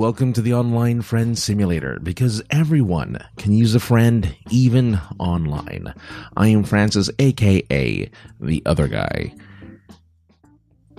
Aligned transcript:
welcome 0.00 0.32
to 0.32 0.40
the 0.40 0.54
Online 0.54 1.02
Friend 1.02 1.38
Simulator 1.38 1.98
because 2.02 2.42
everyone 2.48 3.18
can 3.36 3.52
use 3.52 3.74
a 3.74 3.80
friend 3.80 4.34
even 4.48 4.98
online. 5.18 5.92
I 6.38 6.48
am 6.48 6.64
Francis, 6.64 7.10
aka 7.18 8.10
the 8.40 8.62
other 8.64 8.88
guy. 8.88 9.34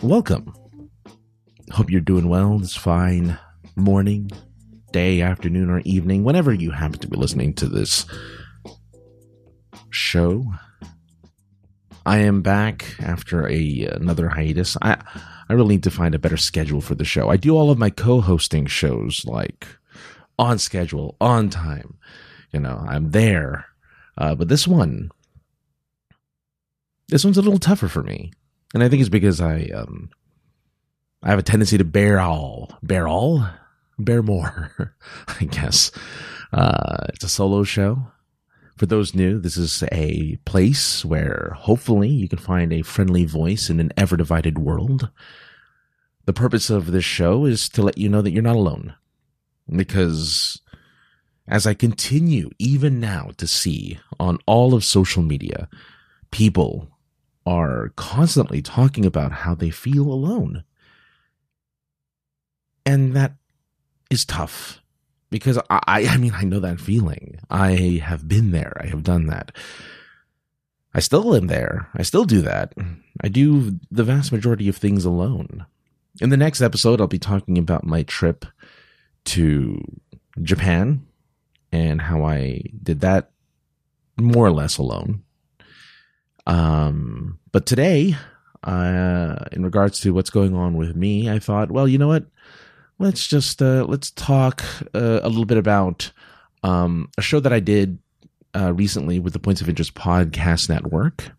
Welcome. 0.04 0.54
Hope 1.72 1.90
you're 1.90 2.00
doing 2.00 2.30
well 2.30 2.60
this 2.60 2.76
fine 2.76 3.40
morning, 3.76 4.30
day, 4.92 5.22
afternoon, 5.22 5.72
or 5.72 5.80
evening, 5.80 6.24
whenever 6.24 6.54
you 6.54 6.70
happen 6.70 7.00
to 7.00 7.08
be 7.08 7.18
listening 7.18 7.56
to 7.56 7.68
this 7.68 8.06
show. 9.90 10.46
I 12.06 12.20
am 12.20 12.42
back 12.42 12.96
after 13.00 13.48
a 13.48 13.86
another 13.86 14.30
hiatus. 14.30 14.78
I 14.82 15.02
I 15.50 15.54
really 15.54 15.76
need 15.76 15.84
to 15.84 15.92
find 15.92 16.16
a 16.16 16.20
better 16.20 16.38
schedule 16.38 16.82
for 16.82 16.96
the 16.96 17.06
show. 17.06 17.30
I 17.30 17.38
do 17.38 17.56
all 17.56 17.72
of 17.72 17.78
my 17.78 17.90
co-hosting 17.90 18.66
shows 18.66 19.24
like 19.26 19.68
on 20.40 20.58
schedule, 20.58 21.16
on 21.22 21.50
time. 21.50 21.98
You 22.52 22.60
know, 22.60 22.84
I'm 22.88 23.12
there. 23.12 23.66
Uh, 24.18 24.36
but 24.36 24.50
this 24.50 24.68
one, 24.68 25.10
this 27.10 27.24
one's 27.24 27.38
a 27.38 27.42
little 27.42 27.60
tougher 27.60 27.88
for 27.88 28.04
me, 28.04 28.32
and 28.74 28.84
I 28.84 28.90
think 28.90 29.02
it's 29.02 29.10
because 29.10 29.40
I 29.40 29.70
um 29.74 30.10
I 31.24 31.30
have 31.30 31.40
a 31.40 31.44
tendency 31.44 31.78
to 31.78 31.84
bear 31.86 32.20
all, 32.20 32.78
bear 32.82 33.08
all, 33.08 33.46
bear 34.00 34.24
more. 34.24 34.96
I 35.40 35.46
guess 35.46 35.92
uh, 36.52 37.06
it's 37.10 37.24
a 37.24 37.30
solo 37.30 37.64
show. 37.64 38.08
For 38.82 38.88
those 38.88 39.14
new, 39.14 39.38
this 39.38 39.58
is 39.58 39.84
a 39.92 40.38
place 40.44 41.06
where 41.06 41.54
hopefully 41.56 42.10
you 42.10 42.28
can 42.28 42.40
find 42.40 42.74
a 42.74 42.82
friendly 42.82 43.26
voice 43.26 43.70
in 43.70 43.80
an 43.80 43.94
ever 43.96 44.18
divided 44.18 44.58
world. 44.58 45.12
The 46.26 46.34
purpose 46.34 46.72
of 46.72 46.88
this 46.88 47.06
show 47.06 47.46
is 47.46 47.70
to 47.70 47.84
let 47.84 48.00
you 48.00 48.10
know 48.10 48.24
that 48.24 48.32
you're 48.32 48.42
not 48.42 48.56
alone. 48.56 48.96
Because 49.70 50.60
as 51.48 51.68
I 51.68 51.76
continue 51.76 52.50
even 52.58 53.00
now 53.00 53.30
to 53.38 53.46
see 53.46 54.00
on 54.20 54.40
all 54.48 54.74
of 54.74 54.84
social 54.84 55.22
media, 55.22 55.70
people 56.32 56.90
are 57.46 57.90
constantly 57.96 58.64
talking 58.64 59.06
about 59.06 59.32
how 59.32 59.54
they 59.54 59.70
feel 59.70 60.12
alone. 60.12 60.64
And 62.84 63.16
that 63.16 63.34
is 64.10 64.26
tough 64.26 64.81
because 65.32 65.58
I, 65.70 66.06
I 66.08 66.18
mean, 66.18 66.34
I 66.36 66.44
know 66.44 66.60
that 66.60 66.80
feeling. 66.80 67.40
I 67.50 68.02
have 68.04 68.28
been 68.28 68.52
there. 68.52 68.78
I 68.80 68.88
have 68.88 69.02
done 69.02 69.26
that. 69.28 69.52
I 70.94 71.00
still 71.00 71.34
am 71.34 71.48
there. 71.48 71.90
I 71.96 72.04
still 72.04 72.26
do 72.26 72.42
that. 72.42 72.74
I 73.22 73.30
do 73.30 73.80
the 73.90 74.04
vast 74.04 74.32
majority 74.32 74.68
of 74.68 74.76
things 74.76 75.06
alone. 75.06 75.66
In 76.20 76.30
the 76.30 76.38
next 76.38 76.62
episode, 76.62 77.00
I'll 77.00 77.08
be 77.08 77.18
talking 77.18 77.58
about 77.58 77.86
my 77.86 78.04
trip 78.04 78.46
to 79.26 79.82
Japan 80.42 81.08
and 81.72 82.02
how 82.02 82.26
I 82.26 82.64
did 82.84 83.00
that 83.00 83.32
more 84.20 84.46
or 84.46 84.52
less 84.52 84.78
alone. 84.78 85.24
Um, 86.46 87.40
but 87.54 87.66
today, 87.66 88.18
uh, 88.64 89.36
in 89.54 89.64
regards 89.64 90.02
to 90.02 90.14
what's 90.14 90.30
going 90.30 90.54
on 90.54 90.76
with 90.76 90.96
me, 90.96 91.30
I 91.30 91.40
thought, 91.40 91.72
well, 91.72 91.88
you 91.88 91.98
know 91.98 92.10
what? 92.10 92.26
Let's 93.02 93.28
just 93.28 93.62
uh, 93.62 93.86
let's 93.88 94.12
talk 94.12 94.64
uh, 94.94 95.20
a 95.24 95.28
little 95.28 95.46
bit 95.46 95.58
about 95.58 96.12
um, 96.64 97.10
a 97.18 97.22
show 97.22 97.40
that 97.40 97.52
I 97.52 97.60
did 97.60 97.98
uh, 98.56 98.74
recently 98.74 99.20
with 99.20 99.34
the 99.34 99.40
Points 99.40 99.62
of 99.62 99.68
Interest 99.70 99.94
Podcast 99.96 100.70
Network 100.70 101.32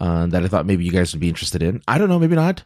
uh, 0.00 0.26
that 0.26 0.42
I 0.42 0.48
thought 0.48 0.66
maybe 0.66 0.84
you 0.84 0.90
guys 0.90 1.12
would 1.12 1.20
be 1.20 1.28
interested 1.28 1.62
in. 1.62 1.82
I 1.86 1.98
don't 1.98 2.08
know, 2.08 2.18
maybe 2.18 2.36
not, 2.36 2.64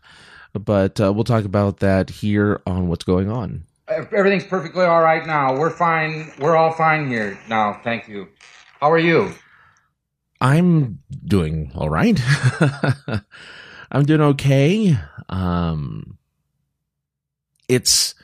but 0.52 1.00
uh, 1.00 1.12
we'll 1.12 1.24
talk 1.24 1.44
about 1.44 1.78
that 1.78 2.10
here 2.10 2.62
on 2.66 2.88
what's 2.88 3.04
going 3.04 3.28
on. 3.28 3.64
Everything's 3.88 4.46
perfectly 4.46 4.84
all 4.84 5.02
right 5.02 5.26
now. 5.26 5.58
We're 5.58 5.70
fine. 5.70 6.32
We're 6.38 6.56
all 6.56 6.72
fine 6.72 7.08
here 7.08 7.38
now. 7.48 7.80
Thank 7.84 8.08
you. 8.08 8.28
How 8.80 8.90
are 8.90 8.98
you? 8.98 9.34
I'm 10.40 11.00
doing 11.24 11.72
all 11.74 11.90
right. 11.90 12.20
I'm 13.92 14.04
doing 14.04 14.20
okay. 14.20 14.96
Um, 15.28 16.18
it's 17.68 18.14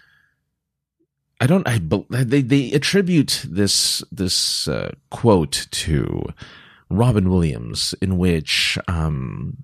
I 1.41 1.47
don't 1.47 1.67
I 1.67 1.79
they 2.25 2.43
they 2.43 2.73
attribute 2.73 3.47
this 3.49 4.05
this 4.13 4.69
uh, 4.69 4.93
quote 5.11 5.67
to 5.71 6.27
Robin 6.91 7.31
Williams 7.31 7.95
in 8.03 8.19
which 8.19 8.79
um 8.89 9.59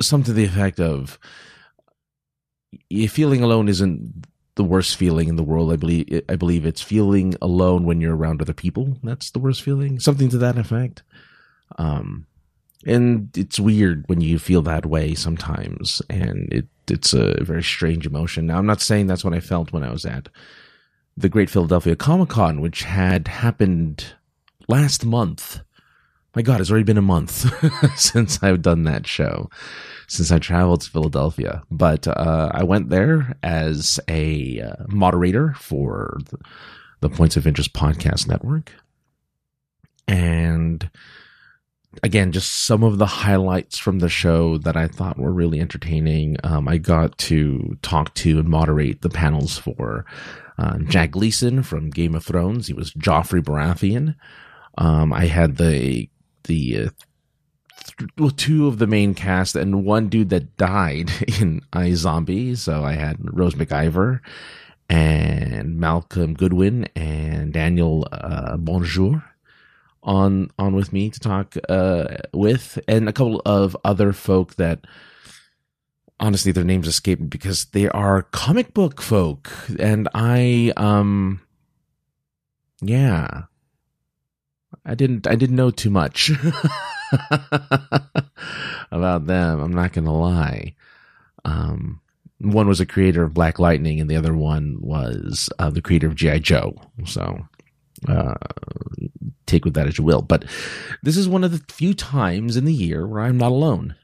something 0.00 0.26
to 0.26 0.32
the 0.32 0.44
effect 0.44 0.80
of 0.80 1.18
feeling 3.08 3.42
alone 3.42 3.68
isn't 3.68 4.26
the 4.54 4.64
worst 4.64 4.96
feeling 4.96 5.28
in 5.28 5.36
the 5.36 5.42
world. 5.42 5.70
I 5.70 5.76
believe 5.76 6.22
I 6.30 6.36
believe 6.36 6.64
it's 6.64 6.80
feeling 6.82 7.34
alone 7.42 7.84
when 7.84 8.00
you're 8.00 8.16
around 8.16 8.40
other 8.40 8.54
people. 8.54 8.96
That's 9.02 9.30
the 9.30 9.38
worst 9.38 9.62
feeling. 9.62 10.00
Something 10.00 10.30
to 10.30 10.38
that 10.38 10.56
effect. 10.56 11.02
Um 11.76 12.26
and 12.86 13.36
it's 13.36 13.60
weird 13.60 14.04
when 14.06 14.22
you 14.22 14.38
feel 14.38 14.62
that 14.62 14.86
way 14.86 15.14
sometimes 15.14 16.00
and 16.08 16.50
it 16.52 16.68
it's 16.90 17.12
a 17.12 17.42
very 17.42 17.62
strange 17.62 18.06
emotion. 18.06 18.46
Now, 18.46 18.58
I'm 18.58 18.66
not 18.66 18.80
saying 18.80 19.06
that's 19.06 19.24
what 19.24 19.34
I 19.34 19.40
felt 19.40 19.72
when 19.72 19.82
I 19.82 19.90
was 19.90 20.04
at 20.04 20.28
the 21.16 21.28
Great 21.28 21.50
Philadelphia 21.50 21.96
Comic 21.96 22.28
Con, 22.28 22.60
which 22.60 22.82
had 22.82 23.28
happened 23.28 24.14
last 24.68 25.04
month. 25.04 25.60
My 26.34 26.42
God, 26.42 26.60
it's 26.60 26.70
already 26.70 26.84
been 26.84 26.98
a 26.98 27.02
month 27.02 27.50
since 27.98 28.42
I've 28.42 28.60
done 28.60 28.84
that 28.84 29.06
show, 29.06 29.48
since 30.06 30.30
I 30.30 30.38
traveled 30.38 30.82
to 30.82 30.90
Philadelphia. 30.90 31.62
But 31.70 32.06
uh, 32.06 32.50
I 32.52 32.62
went 32.62 32.90
there 32.90 33.36
as 33.42 33.98
a 34.08 34.60
uh, 34.60 34.84
moderator 34.88 35.54
for 35.54 36.18
the, 36.30 36.38
the 37.00 37.08
Points 37.08 37.38
of 37.38 37.46
Interest 37.46 37.72
Podcast 37.72 38.28
Network. 38.28 38.72
And 40.06 40.90
again, 42.02 42.32
just 42.32 42.66
some 42.66 42.82
of 42.82 42.98
the 42.98 43.06
highlights 43.06 43.78
from 43.78 43.98
the 43.98 44.08
show 44.08 44.58
that 44.58 44.76
I 44.76 44.88
thought 44.88 45.18
were 45.18 45.32
really 45.32 45.60
entertaining. 45.60 46.36
Um, 46.44 46.68
I 46.68 46.78
got 46.78 47.16
to 47.18 47.78
talk 47.82 48.14
to 48.14 48.38
and 48.38 48.48
moderate 48.48 49.02
the 49.02 49.08
panels 49.08 49.58
for 49.58 50.04
uh, 50.58 50.78
Jack 50.78 51.12
Gleeson 51.12 51.62
from 51.62 51.90
Game 51.90 52.14
of 52.14 52.24
Thrones. 52.24 52.66
He 52.66 52.72
was 52.72 52.92
Joffrey 52.92 53.42
Baratheon. 53.42 54.16
Um, 54.78 55.12
I 55.12 55.26
had 55.26 55.56
the 55.56 56.08
the 56.44 56.86
uh, 56.86 56.90
well, 58.18 58.30
two 58.30 58.66
of 58.66 58.78
the 58.78 58.86
main 58.86 59.14
cast 59.14 59.56
and 59.56 59.84
one 59.84 60.08
dude 60.08 60.30
that 60.30 60.56
died 60.56 61.10
in 61.40 61.60
iZombie. 61.72 62.56
So 62.56 62.84
I 62.84 62.92
had 62.92 63.16
Rose 63.20 63.54
McIver 63.54 64.20
and 64.88 65.78
Malcolm 65.78 66.34
Goodwin 66.34 66.88
and 66.94 67.52
Daniel 67.52 68.06
uh, 68.12 68.56
Bonjour 68.56 69.24
on 70.06 70.50
on 70.58 70.74
with 70.74 70.92
me 70.92 71.10
to 71.10 71.20
talk 71.20 71.54
uh, 71.68 72.16
with, 72.32 72.78
and 72.88 73.08
a 73.08 73.12
couple 73.12 73.42
of 73.44 73.76
other 73.84 74.12
folk 74.12 74.54
that 74.54 74.86
honestly 76.18 76.52
their 76.52 76.64
names 76.64 76.88
escape 76.88 77.20
me 77.20 77.26
because 77.26 77.66
they 77.66 77.88
are 77.88 78.22
comic 78.22 78.72
book 78.72 79.02
folk, 79.02 79.50
and 79.78 80.08
I 80.14 80.72
um 80.76 81.42
yeah. 82.80 83.42
I 84.84 84.94
didn't 84.94 85.26
I 85.26 85.34
didn't 85.34 85.56
know 85.56 85.70
too 85.70 85.90
much 85.90 86.30
about 88.90 89.26
them. 89.26 89.60
I'm 89.60 89.74
not 89.74 89.92
gonna 89.92 90.16
lie. 90.16 90.74
Um, 91.44 92.00
one 92.38 92.68
was 92.68 92.80
a 92.80 92.86
creator 92.86 93.24
of 93.24 93.34
Black 93.34 93.58
Lightning, 93.58 94.00
and 94.00 94.08
the 94.08 94.16
other 94.16 94.34
one 94.34 94.76
was 94.80 95.48
uh, 95.58 95.70
the 95.70 95.82
creator 95.82 96.06
of 96.06 96.14
GI 96.14 96.40
Joe. 96.40 96.76
So 97.04 97.46
uh, 98.08 98.34
take 99.46 99.64
with 99.64 99.74
that 99.74 99.86
as 99.86 99.98
you 99.98 100.04
will. 100.04 100.22
But 100.22 100.44
this 101.02 101.16
is 101.16 101.28
one 101.28 101.44
of 101.44 101.52
the 101.52 101.72
few 101.72 101.94
times 101.94 102.56
in 102.56 102.64
the 102.64 102.72
year 102.72 103.06
where 103.06 103.22
I'm 103.22 103.38
not 103.38 103.52
alone. 103.52 103.94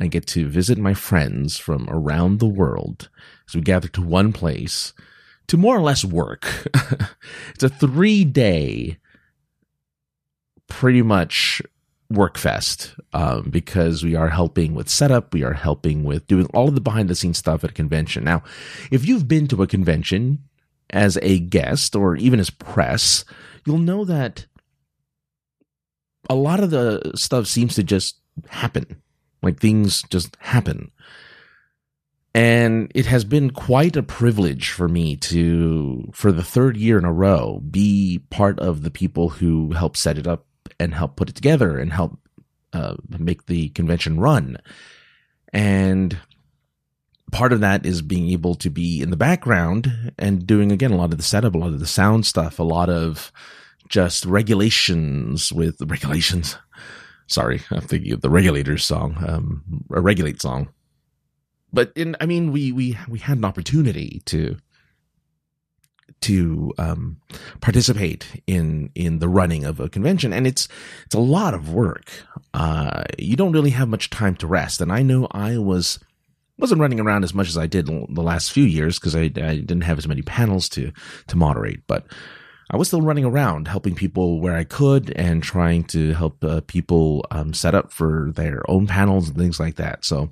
I 0.00 0.08
get 0.08 0.26
to 0.28 0.48
visit 0.48 0.76
my 0.78 0.94
friends 0.94 1.56
from 1.56 1.88
around 1.88 2.38
the 2.38 2.46
world 2.46 3.08
as 3.48 3.54
we 3.54 3.60
gather 3.60 3.88
to 3.88 4.02
one 4.02 4.32
place 4.32 4.92
to 5.46 5.56
more 5.56 5.76
or 5.76 5.82
less 5.82 6.04
work. 6.04 6.68
it's 7.54 7.62
a 7.62 7.68
three 7.68 8.24
day, 8.24 8.98
pretty 10.68 11.02
much 11.02 11.62
work 12.10 12.36
fest 12.36 12.94
um, 13.12 13.48
because 13.50 14.02
we 14.02 14.14
are 14.14 14.28
helping 14.28 14.74
with 14.74 14.88
setup 14.88 15.32
we 15.32 15.42
are 15.42 15.54
helping 15.54 16.04
with 16.04 16.26
doing 16.26 16.46
all 16.52 16.68
of 16.68 16.74
the 16.74 16.80
behind 16.80 17.08
the 17.08 17.14
scenes 17.14 17.38
stuff 17.38 17.64
at 17.64 17.70
a 17.70 17.74
convention 17.74 18.22
now 18.22 18.42
if 18.90 19.06
you've 19.06 19.26
been 19.26 19.48
to 19.48 19.62
a 19.62 19.66
convention 19.66 20.38
as 20.94 21.18
a 21.20 21.40
guest 21.40 21.94
or 21.96 22.16
even 22.16 22.40
as 22.40 22.48
press, 22.48 23.24
you'll 23.66 23.78
know 23.78 24.04
that 24.04 24.46
a 26.30 26.34
lot 26.34 26.60
of 26.60 26.70
the 26.70 27.12
stuff 27.16 27.46
seems 27.46 27.74
to 27.74 27.82
just 27.82 28.18
happen. 28.48 29.02
Like 29.42 29.60
things 29.60 30.02
just 30.08 30.36
happen. 30.38 30.90
And 32.32 32.90
it 32.94 33.06
has 33.06 33.24
been 33.24 33.50
quite 33.50 33.96
a 33.96 34.02
privilege 34.02 34.70
for 34.70 34.88
me 34.88 35.16
to, 35.16 36.10
for 36.12 36.32
the 36.32 36.42
third 36.42 36.76
year 36.76 36.98
in 36.98 37.04
a 37.04 37.12
row, 37.12 37.60
be 37.70 38.22
part 38.30 38.58
of 38.60 38.82
the 38.82 38.90
people 38.90 39.28
who 39.28 39.72
help 39.72 39.96
set 39.96 40.16
it 40.16 40.26
up 40.26 40.46
and 40.80 40.94
help 40.94 41.16
put 41.16 41.28
it 41.28 41.34
together 41.34 41.78
and 41.78 41.92
help 41.92 42.18
uh, 42.72 42.94
make 43.18 43.46
the 43.46 43.68
convention 43.70 44.18
run. 44.18 44.58
And 45.52 46.18
part 47.34 47.52
of 47.52 47.58
that 47.60 47.84
is 47.84 48.00
being 48.00 48.30
able 48.30 48.54
to 48.54 48.70
be 48.70 49.02
in 49.02 49.10
the 49.10 49.16
background 49.16 50.12
and 50.16 50.46
doing 50.46 50.70
again 50.70 50.92
a 50.92 50.96
lot 50.96 51.10
of 51.10 51.16
the 51.16 51.24
setup, 51.24 51.56
a 51.56 51.58
lot 51.58 51.72
of 51.72 51.80
the 51.80 51.86
sound 51.86 52.24
stuff, 52.24 52.60
a 52.60 52.62
lot 52.62 52.88
of 52.88 53.32
just 53.88 54.24
regulations 54.24 55.52
with 55.52 55.82
regulations. 55.86 56.56
Sorry, 57.26 57.60
I'm 57.72 57.80
thinking 57.80 58.12
of 58.12 58.20
the 58.20 58.30
regulators 58.30 58.84
song, 58.84 59.16
um, 59.26 59.84
a 59.92 60.00
regulate 60.00 60.40
song. 60.40 60.68
But 61.72 61.90
in, 61.96 62.14
I 62.20 62.26
mean, 62.26 62.52
we 62.52 62.70
we 62.70 62.96
we 63.08 63.18
had 63.18 63.38
an 63.38 63.44
opportunity 63.44 64.22
to 64.26 64.56
to 66.20 66.72
um, 66.78 67.16
participate 67.60 68.42
in 68.46 68.90
in 68.94 69.18
the 69.18 69.28
running 69.28 69.64
of 69.64 69.80
a 69.80 69.88
convention, 69.88 70.32
and 70.32 70.46
it's 70.46 70.68
it's 71.04 71.16
a 71.16 71.20
lot 71.20 71.52
of 71.52 71.72
work. 71.72 72.12
Uh, 72.52 73.02
you 73.18 73.34
don't 73.34 73.52
really 73.52 73.70
have 73.70 73.88
much 73.88 74.10
time 74.10 74.36
to 74.36 74.46
rest, 74.46 74.80
and 74.80 74.92
I 74.92 75.02
know 75.02 75.26
I 75.32 75.58
was 75.58 75.98
wasn't 76.58 76.80
running 76.80 77.00
around 77.00 77.24
as 77.24 77.34
much 77.34 77.48
as 77.48 77.58
I 77.58 77.66
did 77.66 77.86
the 77.86 78.22
last 78.22 78.52
few 78.52 78.64
years 78.64 78.98
because 78.98 79.16
I, 79.16 79.22
I 79.22 79.56
didn't 79.56 79.82
have 79.82 79.98
as 79.98 80.08
many 80.08 80.22
panels 80.22 80.68
to 80.70 80.92
to 81.26 81.36
moderate, 81.36 81.86
but 81.86 82.06
I 82.70 82.76
was 82.76 82.88
still 82.88 83.02
running 83.02 83.24
around 83.24 83.68
helping 83.68 83.94
people 83.94 84.40
where 84.40 84.54
I 84.54 84.64
could 84.64 85.10
and 85.16 85.42
trying 85.42 85.84
to 85.84 86.12
help 86.12 86.42
uh, 86.42 86.60
people 86.66 87.24
um, 87.30 87.52
set 87.52 87.74
up 87.74 87.92
for 87.92 88.30
their 88.34 88.68
own 88.70 88.86
panels 88.86 89.28
and 89.28 89.36
things 89.36 89.60
like 89.60 89.76
that. 89.76 90.04
So 90.04 90.30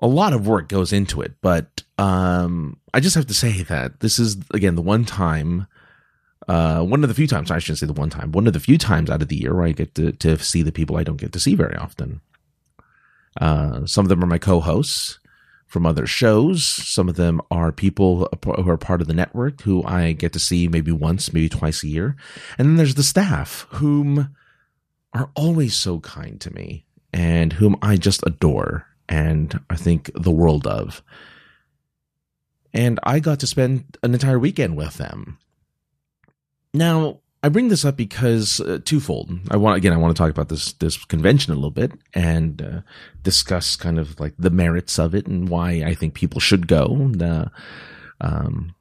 a 0.00 0.06
lot 0.06 0.32
of 0.32 0.46
work 0.46 0.68
goes 0.68 0.92
into 0.92 1.20
it, 1.20 1.34
but 1.40 1.82
um, 1.98 2.78
I 2.94 3.00
just 3.00 3.16
have 3.16 3.26
to 3.26 3.34
say 3.34 3.62
that 3.62 4.00
this 4.00 4.18
is 4.18 4.36
again 4.54 4.76
the 4.76 4.82
one 4.82 5.04
time, 5.04 5.66
uh, 6.46 6.82
one 6.82 7.02
of 7.02 7.08
the 7.08 7.14
few 7.14 7.26
times 7.26 7.50
I 7.50 7.58
shouldn't 7.58 7.78
say 7.78 7.86
the 7.86 7.92
one 7.92 8.10
time, 8.10 8.30
one 8.30 8.46
of 8.46 8.52
the 8.52 8.60
few 8.60 8.78
times 8.78 9.10
out 9.10 9.22
of 9.22 9.28
the 9.28 9.36
year 9.36 9.54
where 9.54 9.66
I 9.66 9.72
get 9.72 9.94
to, 9.96 10.12
to 10.12 10.38
see 10.38 10.62
the 10.62 10.72
people 10.72 10.96
I 10.96 11.02
don't 11.02 11.16
get 11.20 11.32
to 11.32 11.40
see 11.40 11.54
very 11.54 11.76
often. 11.76 12.20
Uh, 13.38 13.86
some 13.86 14.04
of 14.04 14.08
them 14.08 14.22
are 14.22 14.26
my 14.26 14.38
co-hosts 14.38 15.18
from 15.66 15.86
other 15.86 16.06
shows. 16.06 16.64
Some 16.64 17.08
of 17.08 17.16
them 17.16 17.40
are 17.50 17.70
people 17.72 18.28
who 18.44 18.70
are 18.70 18.78
part 18.78 19.00
of 19.00 19.06
the 19.06 19.14
network 19.14 19.60
who 19.62 19.84
I 19.84 20.12
get 20.12 20.32
to 20.32 20.38
see 20.38 20.66
maybe 20.66 20.92
once, 20.92 21.32
maybe 21.32 21.48
twice 21.48 21.84
a 21.84 21.88
year. 21.88 22.16
And 22.56 22.68
then 22.68 22.76
there's 22.76 22.94
the 22.94 23.02
staff 23.02 23.66
whom 23.70 24.34
are 25.12 25.30
always 25.34 25.74
so 25.76 26.00
kind 26.00 26.40
to 26.40 26.52
me 26.52 26.86
and 27.12 27.52
whom 27.52 27.76
I 27.82 27.96
just 27.96 28.22
adore 28.26 28.86
and 29.08 29.58
I 29.70 29.76
think 29.76 30.10
the 30.14 30.30
world 30.30 30.66
of. 30.66 31.02
And 32.74 33.00
I 33.02 33.20
got 33.20 33.40
to 33.40 33.46
spend 33.46 33.96
an 34.02 34.12
entire 34.12 34.38
weekend 34.38 34.76
with 34.76 34.94
them. 34.94 35.38
Now, 36.74 37.20
I 37.42 37.48
bring 37.48 37.68
this 37.68 37.84
up 37.84 37.96
because 37.96 38.60
uh, 38.60 38.80
twofold. 38.84 39.30
I 39.50 39.56
want 39.56 39.76
again. 39.76 39.92
I 39.92 39.96
want 39.96 40.14
to 40.14 40.20
talk 40.20 40.30
about 40.30 40.48
this 40.48 40.72
this 40.74 41.04
convention 41.04 41.52
a 41.52 41.56
little 41.56 41.70
bit 41.70 41.92
and 42.12 42.60
uh, 42.60 42.80
discuss 43.22 43.76
kind 43.76 43.98
of 43.98 44.18
like 44.18 44.34
the 44.38 44.50
merits 44.50 44.98
of 44.98 45.14
it 45.14 45.26
and 45.26 45.48
why 45.48 45.82
I 45.86 45.94
think 45.94 46.14
people 46.14 46.40
should 46.40 46.66
go. 46.66 47.10
The, 47.12 47.50
um, 48.20 48.74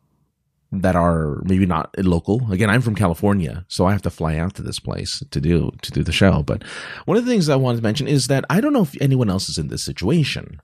that 0.71 0.95
are 0.95 1.42
maybe 1.45 1.65
not 1.65 1.98
local. 1.98 2.51
Again, 2.51 2.69
I'm 2.69 2.81
from 2.81 2.95
California, 2.95 3.65
so 3.68 3.86
I 3.86 3.94
have 3.94 4.01
to 4.01 4.09
fly 4.09 4.38
out 4.38 4.56
to 4.56 4.62
this 4.62 4.80
place 4.80 5.24
to 5.30 5.39
do 5.39 5.71
to 5.81 5.92
do 5.92 6.04
the 6.04 6.12
show. 6.12 6.44
But 6.44 6.63
one 7.06 7.18
of 7.18 7.25
the 7.25 7.31
things 7.31 7.50
I 7.50 7.56
wanted 7.56 7.77
to 7.77 7.83
mention 7.83 8.07
is 8.07 8.27
that 8.27 8.45
I 8.50 8.59
don't 8.59 8.74
know 8.74 8.81
if 8.81 9.00
anyone 9.01 9.30
else 9.30 9.50
is 9.50 9.57
in 9.57 9.69
this 9.69 9.83
situation, 9.83 10.62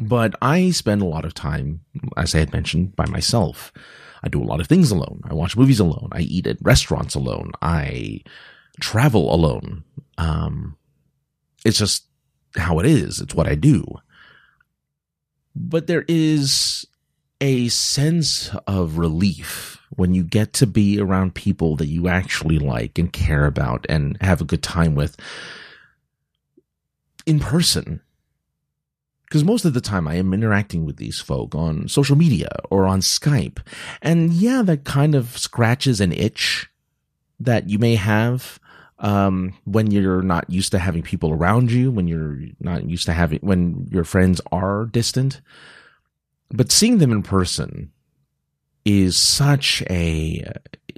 but 0.00 0.34
I 0.42 0.70
spend 0.70 1.02
a 1.02 1.06
lot 1.06 1.24
of 1.24 1.34
time, 1.34 1.82
as 2.16 2.34
I 2.34 2.38
had 2.38 2.52
mentioned, 2.52 2.96
by 2.96 3.06
myself. 3.06 3.72
I 4.24 4.28
do 4.28 4.42
a 4.42 4.44
lot 4.44 4.60
of 4.60 4.66
things 4.66 4.90
alone. 4.90 5.20
I 5.24 5.34
watch 5.34 5.56
movies 5.56 5.78
alone. 5.78 6.08
I 6.10 6.20
eat 6.20 6.46
at 6.46 6.56
restaurants 6.62 7.14
alone. 7.14 7.52
I 7.60 8.22
travel 8.80 9.32
alone. 9.32 9.84
Um, 10.16 10.76
it's 11.64 11.78
just 11.78 12.06
how 12.56 12.78
it 12.78 12.86
is. 12.86 13.20
It's 13.20 13.34
what 13.34 13.46
I 13.46 13.54
do. 13.54 13.84
But 15.54 15.86
there 15.86 16.06
is 16.08 16.86
a 17.40 17.68
sense 17.68 18.50
of 18.66 18.96
relief 18.96 19.78
when 19.90 20.14
you 20.14 20.24
get 20.24 20.54
to 20.54 20.66
be 20.66 20.98
around 20.98 21.34
people 21.34 21.76
that 21.76 21.86
you 21.86 22.08
actually 22.08 22.58
like 22.58 22.98
and 22.98 23.12
care 23.12 23.44
about 23.44 23.84
and 23.90 24.16
have 24.22 24.40
a 24.40 24.44
good 24.44 24.62
time 24.62 24.94
with 24.94 25.16
in 27.26 27.38
person 27.38 28.00
because 29.34 29.44
most 29.44 29.64
of 29.64 29.74
the 29.74 29.80
time 29.80 30.06
I 30.06 30.14
am 30.14 30.32
interacting 30.32 30.84
with 30.86 30.96
these 30.96 31.20
folk 31.20 31.56
on 31.56 31.88
social 31.88 32.14
media 32.14 32.50
or 32.70 32.86
on 32.86 33.00
Skype. 33.00 33.58
And 34.00 34.32
yeah, 34.32 34.62
that 34.62 34.84
kind 34.84 35.16
of 35.16 35.36
scratches 35.36 36.00
an 36.00 36.12
itch 36.12 36.70
that 37.40 37.68
you 37.68 37.80
may 37.80 37.96
have 37.96 38.60
um, 39.00 39.52
when 39.64 39.90
you're 39.90 40.22
not 40.22 40.48
used 40.48 40.70
to 40.70 40.78
having 40.78 41.02
people 41.02 41.32
around 41.32 41.72
you, 41.72 41.90
when 41.90 42.06
you're 42.06 42.38
not 42.60 42.88
used 42.88 43.06
to 43.06 43.12
having, 43.12 43.40
when 43.40 43.88
your 43.90 44.04
friends 44.04 44.40
are 44.52 44.84
distant. 44.84 45.40
But 46.50 46.70
seeing 46.70 46.98
them 46.98 47.10
in 47.10 47.24
person 47.24 47.90
is 48.84 49.16
such 49.16 49.82
a, 49.90 50.48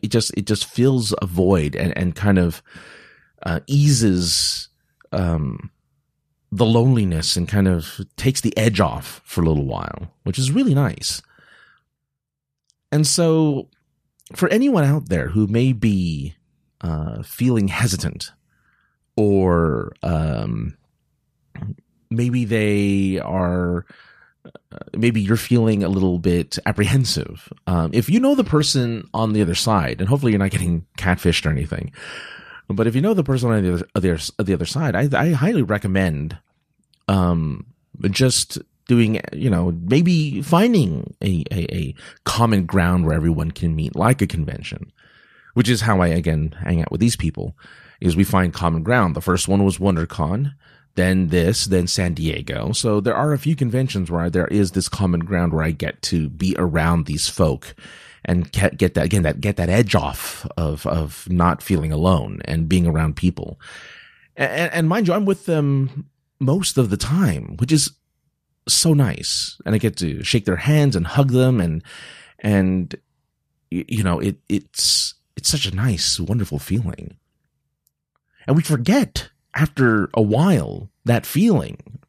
it 0.03 0.09
just, 0.09 0.31
it 0.37 0.47
just 0.47 0.67
fills 0.67 1.15
a 1.23 1.27
void 1.27 1.75
and, 1.75 1.97
and 1.97 2.15
kind 2.15 2.39
of 2.39 2.63
uh, 3.45 3.61
eases, 3.67 4.69
um, 5.11 5.71
the 6.57 6.67
loneliness 6.67 7.37
and 7.37 7.47
kind 7.49 7.69
of 7.69 8.01
takes 8.17 8.41
the 8.41 8.57
edge 8.57 8.81
off 8.81 9.21
for 9.25 9.43
a 9.43 9.47
little 9.47 9.67
while, 9.67 10.13
which 10.25 10.39
is 10.39 10.51
really 10.51 10.75
nice. 10.75 11.23
And 12.91 13.07
so, 13.07 13.69
for 14.35 14.49
anyone 14.49 14.85
out 14.85 15.09
there 15.09 15.29
who 15.29 15.47
may 15.47 15.73
be 15.73 16.35
uh, 16.81 17.23
feeling 17.23 17.69
hesitant, 17.69 18.33
or 19.17 19.93
um, 20.03 20.77
maybe 22.11 22.45
they 22.45 23.19
are, 23.19 23.85
uh, 24.47 24.79
maybe 24.97 25.21
you're 25.21 25.37
feeling 25.37 25.85
a 25.85 25.89
little 25.89 26.19
bit 26.19 26.59
apprehensive. 26.65 27.53
Um, 27.67 27.91
if 27.93 28.09
you 28.09 28.19
know 28.19 28.35
the 28.35 28.45
person 28.45 29.09
on 29.13 29.33
the 29.33 29.43
other 29.43 29.55
side, 29.55 30.01
and 30.01 30.09
hopefully 30.09 30.33
you're 30.33 30.39
not 30.39 30.51
getting 30.51 30.87
catfished 30.97 31.45
or 31.45 31.51
anything, 31.51 31.93
but 32.69 32.87
if 32.87 32.95
you 32.95 33.01
know 33.01 33.15
the 33.15 33.25
person 33.25 33.51
on 33.51 33.63
the 33.63 33.75
other, 33.75 33.87
other, 33.95 34.19
the 34.39 34.55
other 34.55 34.67
side, 34.67 34.97
I, 34.97 35.09
I 35.13 35.31
highly 35.33 35.63
recommend 35.63 36.39
um, 37.09 37.67
just 38.11 38.59
doing, 38.87 39.21
you 39.33 39.51
know, 39.51 39.73
maybe 39.83 40.43
finding 40.43 41.15
a, 41.23 41.45
a, 41.51 41.75
a, 41.75 41.95
common 42.25 42.67
ground 42.67 43.05
where 43.05 43.17
everyone 43.17 43.51
can 43.51 43.75
meet, 43.75 43.97
like 43.97 44.23
a 44.23 44.27
convention, 44.27 44.93
which 45.55 45.69
is 45.69 45.81
how 45.81 46.01
I, 46.01 46.09
again, 46.09 46.55
hang 46.61 46.81
out 46.81 46.93
with 46.93 47.01
these 47.01 47.17
people, 47.17 47.57
is 48.01 48.17
we 48.17 48.25
find 48.25 48.53
common 48.53 48.83
ground. 48.83 49.17
The 49.17 49.21
first 49.21 49.49
one 49.49 49.65
was 49.65 49.79
WonderCon, 49.79 50.55
then 50.95 51.29
this, 51.29 51.67
then 51.67 51.87
San 51.87 52.15
Diego. 52.15 52.73
So 52.73 53.01
there 53.01 53.15
are 53.15 53.33
a 53.33 53.39
few 53.39 53.57
conventions 53.57 54.11
where 54.11 54.31
there 54.31 54.49
is 54.49 54.73
this 54.73 54.89
common 54.89 55.21
ground 55.21 55.53
where 55.53 55.65
I 55.65 55.73
get 55.73 56.01
to 56.03 56.29
be 56.29 56.55
around 56.59 57.07
these 57.07 57.29
folk 57.29 57.75
and 58.25 58.51
get, 58.53 58.77
get 58.77 58.95
that, 58.95 59.05
again, 59.05 59.23
that, 59.23 59.41
get 59.41 59.57
that 59.57 59.69
edge 59.69 59.95
off 59.95 60.47
of, 60.57 60.87
of 60.87 61.29
not 61.31 61.63
feeling 61.63 61.93
alone 61.93 62.41
and 62.45 62.69
being 62.69 62.87
around 62.87 63.17
people. 63.17 63.61
And, 64.37 64.73
and 64.73 64.89
mind 64.89 65.09
you, 65.09 65.15
I'm 65.15 65.27
with 65.27 65.47
them 65.47 66.09
most 66.39 66.79
of 66.79 66.91
the 66.91 66.97
time, 66.97 67.57
which 67.59 67.73
is 67.73 67.93
so 68.69 68.93
nice. 68.95 69.61
And 69.65 69.75
I 69.75 69.79
get 69.79 69.97
to 69.99 70.23
shake 70.23 70.45
their 70.45 70.57
hands 70.57 70.97
and 70.97 71.07
hug 71.07 71.31
them 71.31 71.61
and, 71.61 71.83
and, 72.41 72.95
you 73.71 74.03
know, 74.03 74.21
it, 74.21 74.37
it's, 74.49 75.15
it's 75.37 75.49
such 75.49 75.67
a 75.67 75.75
nice, 75.75 76.19
wonderful 76.21 76.59
feeling. 76.59 77.17
And 78.47 78.57
we 78.57 78.63
forget 78.63 79.31
after 79.55 80.11
a 80.15 80.23
while 80.23 80.91
that 81.05 81.27
feeling 81.27 82.01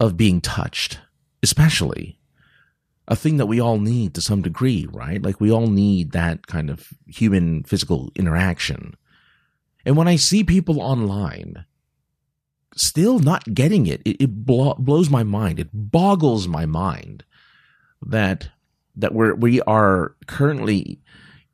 of 0.00 0.16
being 0.16 0.40
touched, 0.40 1.00
especially 1.42 2.18
a 3.08 3.16
thing 3.16 3.38
that 3.38 3.46
we 3.46 3.60
all 3.60 3.78
need 3.78 4.14
to 4.14 4.20
some 4.20 4.42
degree, 4.42 4.86
right? 4.92 5.22
Like 5.22 5.40
we 5.40 5.50
all 5.50 5.66
need 5.66 6.12
that 6.12 6.46
kind 6.46 6.70
of 6.70 6.88
human 7.06 7.64
physical 7.64 8.12
interaction. 8.14 8.94
And 9.84 9.96
when 9.96 10.08
I 10.08 10.16
see 10.16 10.44
people 10.44 10.80
online 10.80 11.64
still 12.78 13.18
not 13.18 13.54
getting 13.54 13.86
it. 13.86 14.00
It, 14.04 14.22
it 14.22 14.44
blows 14.44 15.10
my 15.10 15.22
mind. 15.22 15.58
It 15.58 15.68
boggles 15.72 16.48
my 16.48 16.66
mind 16.66 17.24
that 18.02 18.50
that 18.96 19.14
we're 19.14 19.34
we 19.34 19.60
are 19.62 20.14
currently 20.26 21.00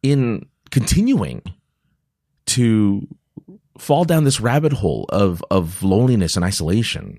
in 0.03 0.47
continuing 0.71 1.43
to 2.47 3.07
fall 3.79 4.05
down 4.05 4.25
this 4.25 4.41
rabbit 4.41 4.73
hole 4.73 5.07
of 5.11 5.45
of 5.51 5.83
loneliness 5.83 6.37
and 6.37 6.45
isolation. 6.45 7.19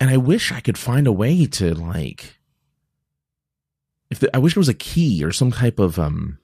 And 0.00 0.10
I 0.10 0.16
wish 0.16 0.50
I 0.50 0.60
could 0.60 0.78
find 0.78 1.06
a 1.06 1.12
way 1.12 1.46
to 1.46 1.74
like 1.74 2.38
if 4.10 4.18
the, 4.18 4.34
I 4.34 4.38
wish 4.38 4.54
there 4.54 4.60
was 4.60 4.68
a 4.68 4.74
key 4.74 5.24
or 5.24 5.32
some 5.32 5.52
type 5.52 5.78
of 5.78 5.98
um 5.98 6.38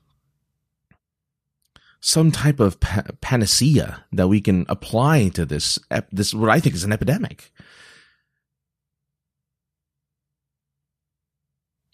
some 2.00 2.30
type 2.30 2.60
of 2.60 2.78
pa- 2.80 3.04
panacea 3.20 4.04
that 4.12 4.28
we 4.28 4.40
can 4.40 4.64
apply 4.68 5.28
to 5.30 5.44
this 5.44 5.78
ep- 5.90 6.10
this 6.10 6.32
what 6.34 6.50
I 6.50 6.60
think 6.60 6.74
is 6.74 6.84
an 6.84 6.92
epidemic. 6.92 7.52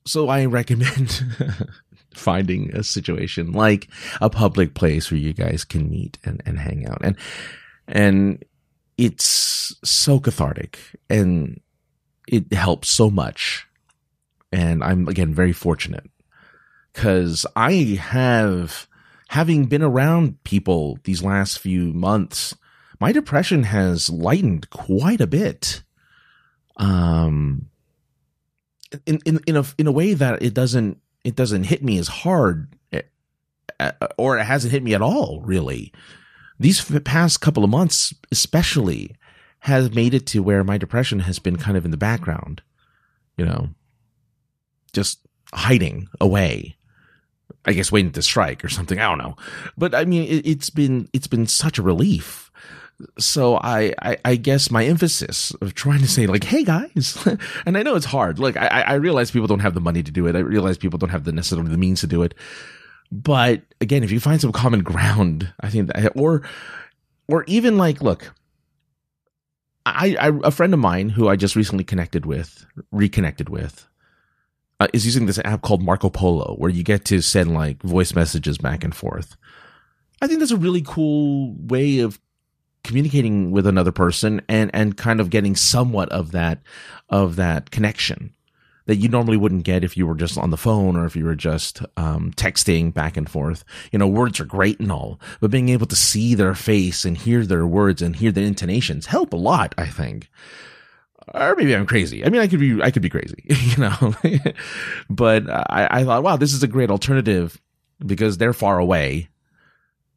So 0.06 0.28
I 0.28 0.44
recommend 0.44 1.24
finding 2.14 2.74
a 2.74 2.84
situation 2.84 3.52
like 3.52 3.88
a 4.20 4.28
public 4.28 4.74
place 4.74 5.10
where 5.10 5.20
you 5.20 5.32
guys 5.32 5.64
can 5.64 5.88
meet 5.90 6.18
and, 6.24 6.42
and 6.44 6.58
hang 6.58 6.86
out 6.86 6.98
and 7.02 7.16
and 7.88 8.44
it's 8.96 9.74
so 9.82 10.20
cathartic 10.20 10.78
and 11.10 11.60
it 12.28 12.52
helps 12.52 12.88
so 12.88 13.10
much. 13.10 13.66
And 14.52 14.84
I'm 14.84 15.08
again 15.08 15.34
very 15.34 15.52
fortunate 15.52 16.08
because 16.92 17.44
I 17.56 17.98
have, 18.00 18.86
having 19.28 19.66
been 19.66 19.82
around 19.82 20.42
people 20.44 20.98
these 21.04 21.22
last 21.22 21.58
few 21.58 21.92
months, 21.92 22.54
my 23.00 23.12
depression 23.12 23.64
has 23.64 24.10
lightened 24.10 24.70
quite 24.70 25.20
a 25.20 25.26
bit. 25.26 25.82
Um, 26.76 27.68
in, 29.06 29.20
in, 29.24 29.40
in 29.46 29.56
a, 29.56 29.64
in 29.78 29.86
a 29.86 29.92
way 29.92 30.14
that 30.14 30.42
it 30.42 30.54
doesn't, 30.54 31.00
it 31.24 31.34
doesn't 31.34 31.64
hit 31.64 31.82
me 31.82 31.98
as 31.98 32.08
hard 32.08 32.74
eh, 32.92 33.02
eh, 33.80 33.92
or 34.16 34.38
it 34.38 34.44
hasn't 34.44 34.72
hit 34.72 34.82
me 34.82 34.94
at 34.94 35.02
all, 35.02 35.40
really. 35.42 35.92
These 36.58 36.84
past 37.00 37.40
couple 37.40 37.64
of 37.64 37.70
months, 37.70 38.14
especially, 38.30 39.16
has 39.60 39.94
made 39.94 40.14
it 40.14 40.26
to 40.26 40.42
where 40.42 40.62
my 40.62 40.78
depression 40.78 41.20
has 41.20 41.38
been 41.38 41.56
kind 41.56 41.76
of 41.76 41.84
in 41.84 41.90
the 41.90 41.96
background, 41.96 42.62
you 43.36 43.44
know, 43.44 43.70
just 44.92 45.20
hiding 45.52 46.08
away. 46.20 46.76
I 47.64 47.72
guess 47.72 47.92
waiting 47.92 48.12
to 48.12 48.22
strike 48.22 48.64
or 48.64 48.68
something. 48.68 48.98
I 48.98 49.08
don't 49.08 49.18
know, 49.18 49.36
but 49.76 49.94
I 49.94 50.04
mean, 50.04 50.28
it, 50.28 50.46
has 50.46 50.70
been 50.70 51.08
it's 51.12 51.26
been 51.26 51.46
such 51.46 51.78
a 51.78 51.82
relief. 51.82 52.50
So 53.18 53.56
I, 53.56 53.92
I, 54.00 54.16
I 54.24 54.36
guess 54.36 54.70
my 54.70 54.84
emphasis 54.84 55.50
of 55.60 55.74
trying 55.74 55.98
to 56.00 56.06
say 56.06 56.28
like, 56.28 56.44
hey 56.44 56.62
guys, 56.62 57.18
and 57.66 57.76
I 57.76 57.82
know 57.82 57.96
it's 57.96 58.06
hard. 58.06 58.38
Like 58.38 58.56
I 58.56 58.66
I 58.66 58.94
realize 58.94 59.30
people 59.30 59.48
don't 59.48 59.60
have 59.60 59.74
the 59.74 59.80
money 59.80 60.02
to 60.02 60.12
do 60.12 60.26
it. 60.26 60.36
I 60.36 60.40
realize 60.40 60.78
people 60.78 60.98
don't 60.98 61.10
have 61.10 61.24
the 61.24 61.32
necessarily 61.32 61.70
the 61.70 61.78
means 61.78 62.00
to 62.00 62.06
do 62.06 62.22
it. 62.22 62.34
But 63.10 63.62
again, 63.80 64.02
if 64.02 64.10
you 64.10 64.20
find 64.20 64.40
some 64.40 64.52
common 64.52 64.82
ground, 64.82 65.52
I 65.60 65.70
think 65.70 65.92
that, 65.92 66.12
or 66.16 66.42
or 67.28 67.44
even 67.46 67.78
like, 67.78 68.02
look, 68.02 68.32
I, 69.86 70.16
I 70.18 70.32
a 70.44 70.50
friend 70.50 70.72
of 70.72 70.80
mine 70.80 71.10
who 71.10 71.28
I 71.28 71.36
just 71.36 71.56
recently 71.56 71.84
connected 71.84 72.26
with, 72.26 72.66
reconnected 72.90 73.48
with, 73.48 73.86
uh, 74.80 74.88
is 74.92 75.04
using 75.04 75.26
this 75.26 75.38
app 75.44 75.62
called 75.62 75.82
Marco 75.82 76.10
Polo, 76.10 76.54
where 76.56 76.70
you 76.70 76.82
get 76.82 77.04
to 77.06 77.20
send 77.20 77.54
like 77.54 77.82
voice 77.82 78.14
messages 78.14 78.58
back 78.58 78.84
and 78.84 78.94
forth. 78.94 79.36
I 80.20 80.26
think 80.26 80.40
that's 80.40 80.50
a 80.50 80.56
really 80.56 80.82
cool 80.82 81.54
way 81.58 82.00
of 82.00 82.20
communicating 82.82 83.50
with 83.50 83.66
another 83.66 83.92
person 83.92 84.42
and 84.48 84.70
and 84.74 84.96
kind 84.96 85.20
of 85.20 85.30
getting 85.30 85.56
somewhat 85.56 86.08
of 86.10 86.32
that 86.32 86.62
of 87.08 87.36
that 87.36 87.70
connection 87.70 88.34
that 88.86 88.96
you 88.96 89.08
normally 89.08 89.36
wouldn't 89.36 89.64
get 89.64 89.82
if 89.82 89.96
you 89.96 90.06
were 90.06 90.14
just 90.14 90.36
on 90.36 90.50
the 90.50 90.56
phone 90.56 90.96
or 90.96 91.06
if 91.06 91.16
you 91.16 91.24
were 91.24 91.34
just 91.34 91.80
um, 91.96 92.30
texting 92.32 92.92
back 92.92 93.16
and 93.16 93.30
forth. 93.30 93.64
You 93.92 93.98
know, 93.98 94.06
words 94.06 94.40
are 94.40 94.44
great 94.44 94.78
and 94.78 94.92
all, 94.92 95.18
but 95.40 95.50
being 95.50 95.70
able 95.70 95.86
to 95.86 95.96
see 95.96 96.34
their 96.34 96.54
face 96.54 97.04
and 97.04 97.16
hear 97.16 97.46
their 97.46 97.66
words 97.66 98.02
and 98.02 98.16
hear 98.16 98.30
their 98.30 98.44
intonations 98.44 99.06
help 99.06 99.32
a 99.32 99.36
lot. 99.36 99.74
I 99.78 99.86
think 99.86 100.30
or 101.32 101.54
maybe 101.56 101.74
I'm 101.74 101.86
crazy. 101.86 102.24
I 102.24 102.28
mean, 102.28 102.40
I 102.40 102.46
could 102.46 102.60
be, 102.60 102.80
I 102.82 102.90
could 102.90 103.02
be 103.02 103.10
crazy, 103.10 103.44
you 103.44 103.76
know, 103.78 104.14
but 105.10 105.48
I, 105.48 105.88
I 105.90 106.04
thought, 106.04 106.22
wow, 106.22 106.36
this 106.36 106.52
is 106.52 106.62
a 106.62 106.68
great 106.68 106.90
alternative 106.90 107.60
because 108.04 108.38
they're 108.38 108.52
far 108.52 108.78
away 108.78 109.28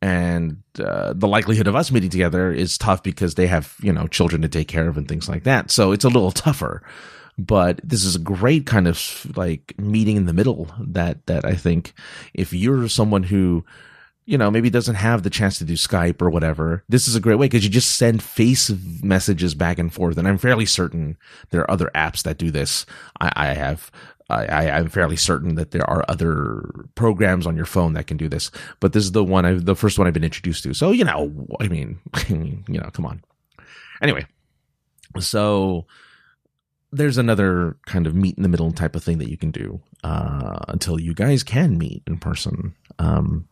and 0.01 0.61
uh, 0.79 1.13
the 1.15 1.27
likelihood 1.27 1.67
of 1.67 1.75
us 1.75 1.91
meeting 1.91 2.09
together 2.09 2.51
is 2.51 2.77
tough 2.77 3.01
because 3.01 3.35
they 3.35 3.47
have, 3.47 3.75
you 3.81 3.91
know, 3.91 4.07
children 4.07 4.41
to 4.43 4.47
take 4.47 4.67
care 4.67 4.87
of 4.87 4.97
and 4.97 5.07
things 5.07 5.27
like 5.27 5.43
that. 5.43 5.71
So 5.71 5.91
it's 5.91 6.05
a 6.05 6.09
little 6.09 6.31
tougher, 6.31 6.83
but 7.37 7.79
this 7.83 8.03
is 8.03 8.15
a 8.15 8.19
great 8.19 8.65
kind 8.65 8.87
of 8.87 9.25
like 9.35 9.73
meeting 9.79 10.17
in 10.17 10.25
the 10.25 10.33
middle 10.33 10.71
that, 10.79 11.25
that 11.25 11.45
I 11.45 11.55
think 11.55 11.93
if 12.33 12.53
you're 12.53 12.87
someone 12.89 13.23
who, 13.23 13.65
you 14.27 14.37
know, 14.37 14.51
maybe 14.51 14.69
doesn't 14.69 14.95
have 14.95 15.23
the 15.23 15.29
chance 15.29 15.57
to 15.57 15.63
do 15.63 15.73
Skype 15.73 16.21
or 16.21 16.29
whatever, 16.29 16.83
this 16.89 17.07
is 17.07 17.15
a 17.15 17.21
great 17.21 17.39
way 17.39 17.45
because 17.45 17.63
you 17.63 17.69
just 17.69 17.95
send 17.95 18.21
face 18.21 18.69
messages 19.01 19.55
back 19.55 19.79
and 19.79 19.91
forth. 19.91 20.17
And 20.17 20.27
I'm 20.27 20.37
fairly 20.37 20.65
certain 20.65 21.17
there 21.49 21.61
are 21.61 21.71
other 21.71 21.89
apps 21.95 22.23
that 22.23 22.37
do 22.37 22.51
this. 22.51 22.85
I, 23.21 23.31
I 23.35 23.45
have. 23.53 23.89
I, 24.29 24.65
am 24.65 24.89
fairly 24.89 25.15
certain 25.15 25.55
that 25.55 25.71
there 25.71 25.89
are 25.89 26.03
other 26.09 26.85
programs 26.95 27.47
on 27.47 27.55
your 27.55 27.65
phone 27.65 27.93
that 27.93 28.07
can 28.07 28.17
do 28.17 28.27
this, 28.27 28.51
but 28.81 28.91
this 28.91 29.05
is 29.05 29.13
the 29.13 29.23
one, 29.23 29.45
I've, 29.45 29.63
the 29.63 29.73
first 29.73 29.97
one 29.97 30.05
I've 30.05 30.13
been 30.13 30.25
introduced 30.25 30.63
to. 30.63 30.73
So, 30.73 30.91
you 30.91 31.05
know, 31.05 31.47
I 31.61 31.69
mean, 31.69 31.97
you 32.27 32.61
know, 32.67 32.89
come 32.91 33.05
on. 33.05 33.23
Anyway, 34.01 34.25
so 35.17 35.85
there's 36.97 37.17
another 37.17 37.77
kind 37.85 38.07
of 38.07 38.15
meet 38.15 38.35
in 38.37 38.43
the 38.43 38.49
middle 38.49 38.71
type 38.71 38.95
of 38.95 39.03
thing 39.03 39.17
that 39.19 39.29
you 39.29 39.37
can 39.37 39.51
do 39.51 39.79
uh, 40.03 40.59
until 40.67 40.99
you 40.99 41.13
guys 41.13 41.43
can 41.43 41.77
meet 41.77 42.03
in 42.07 42.17
person. 42.17 42.75
Um, 42.99 43.47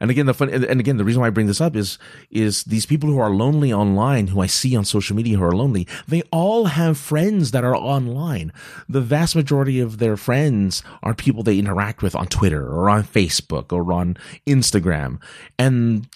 and 0.00 0.10
again, 0.10 0.26
the 0.26 0.34
fun, 0.34 0.50
and 0.50 0.78
again, 0.78 0.98
the 0.98 1.04
reason 1.04 1.20
why 1.20 1.28
I 1.28 1.30
bring 1.30 1.46
this 1.46 1.60
up 1.60 1.74
is, 1.74 1.98
is 2.30 2.64
these 2.64 2.86
people 2.86 3.08
who 3.08 3.18
are 3.18 3.30
lonely 3.30 3.72
online, 3.72 4.28
who 4.28 4.40
I 4.40 4.46
see 4.46 4.76
on 4.76 4.84
social 4.84 5.16
media 5.16 5.38
who 5.38 5.44
are 5.44 5.52
lonely, 5.52 5.88
they 6.06 6.22
all 6.30 6.66
have 6.66 6.98
friends 6.98 7.50
that 7.52 7.64
are 7.64 7.74
online. 7.74 8.52
The 8.88 9.00
vast 9.00 9.34
majority 9.34 9.80
of 9.80 9.98
their 9.98 10.16
friends 10.16 10.82
are 11.02 11.14
people 11.14 11.42
they 11.42 11.58
interact 11.58 12.02
with 12.02 12.14
on 12.14 12.26
Twitter 12.26 12.66
or 12.66 12.90
on 12.90 13.04
Facebook 13.04 13.72
or 13.72 13.92
on 13.92 14.16
Instagram. 14.46 15.20
And 15.58 16.06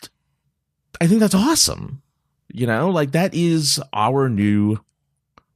I 1.00 1.06
think 1.06 1.20
that's 1.20 1.34
awesome. 1.34 2.02
You 2.52 2.66
know, 2.66 2.90
like 2.90 3.12
that 3.12 3.34
is 3.34 3.80
our 3.92 4.28
new 4.28 4.83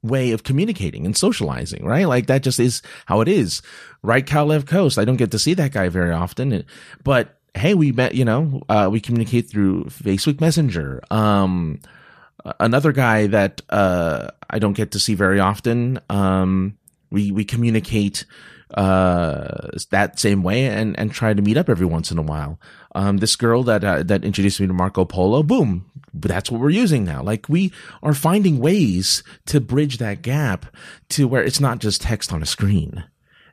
way 0.08 0.32
of 0.32 0.42
communicating 0.42 1.06
and 1.06 1.16
socializing, 1.16 1.84
right? 1.84 2.08
Like 2.08 2.26
that 2.26 2.42
just 2.42 2.58
is 2.58 2.82
how 3.06 3.20
it 3.20 3.28
is. 3.28 3.62
Right, 4.02 4.24
Cal 4.24 4.46
Left 4.46 4.66
Coast. 4.66 4.98
I 4.98 5.04
don't 5.04 5.16
get 5.16 5.30
to 5.32 5.38
see 5.38 5.54
that 5.54 5.72
guy 5.72 5.88
very 5.88 6.12
often, 6.12 6.64
but 7.04 7.38
hey, 7.54 7.74
we 7.74 7.92
met, 7.92 8.14
you 8.14 8.24
know, 8.24 8.62
uh, 8.68 8.88
we 8.90 9.00
communicate 9.00 9.50
through 9.50 9.84
Facebook 9.84 10.40
Messenger. 10.40 11.02
Um, 11.10 11.80
another 12.60 12.92
guy 12.92 13.26
that, 13.26 13.62
uh, 13.70 14.28
I 14.48 14.58
don't 14.58 14.76
get 14.76 14.92
to 14.92 14.98
see 14.98 15.14
very 15.14 15.40
often. 15.40 15.98
Um, 16.08 16.78
we, 17.10 17.32
we 17.32 17.44
communicate, 17.44 18.24
uh, 18.74 19.68
that 19.90 20.18
same 20.18 20.42
way 20.42 20.66
and, 20.66 20.98
and 20.98 21.12
try 21.12 21.32
to 21.32 21.42
meet 21.42 21.56
up 21.56 21.68
every 21.68 21.86
once 21.86 22.10
in 22.10 22.18
a 22.18 22.22
while. 22.22 22.60
Um, 22.94 23.18
this 23.18 23.36
girl 23.36 23.62
that, 23.64 23.84
uh, 23.84 24.02
that 24.04 24.24
introduced 24.24 24.60
me 24.60 24.66
to 24.66 24.72
Marco 24.72 25.04
Polo, 25.04 25.42
boom, 25.42 25.90
that's 26.12 26.50
what 26.50 26.60
we're 26.60 26.70
using 26.70 27.04
now. 27.04 27.22
Like 27.22 27.48
we 27.48 27.72
are 28.02 28.14
finding 28.14 28.58
ways 28.58 29.22
to 29.46 29.60
bridge 29.60 29.98
that 29.98 30.22
gap 30.22 30.66
to 31.10 31.28
where 31.28 31.42
it's 31.42 31.60
not 31.60 31.78
just 31.78 32.02
text 32.02 32.32
on 32.32 32.42
a 32.42 32.46
screen. 32.46 33.04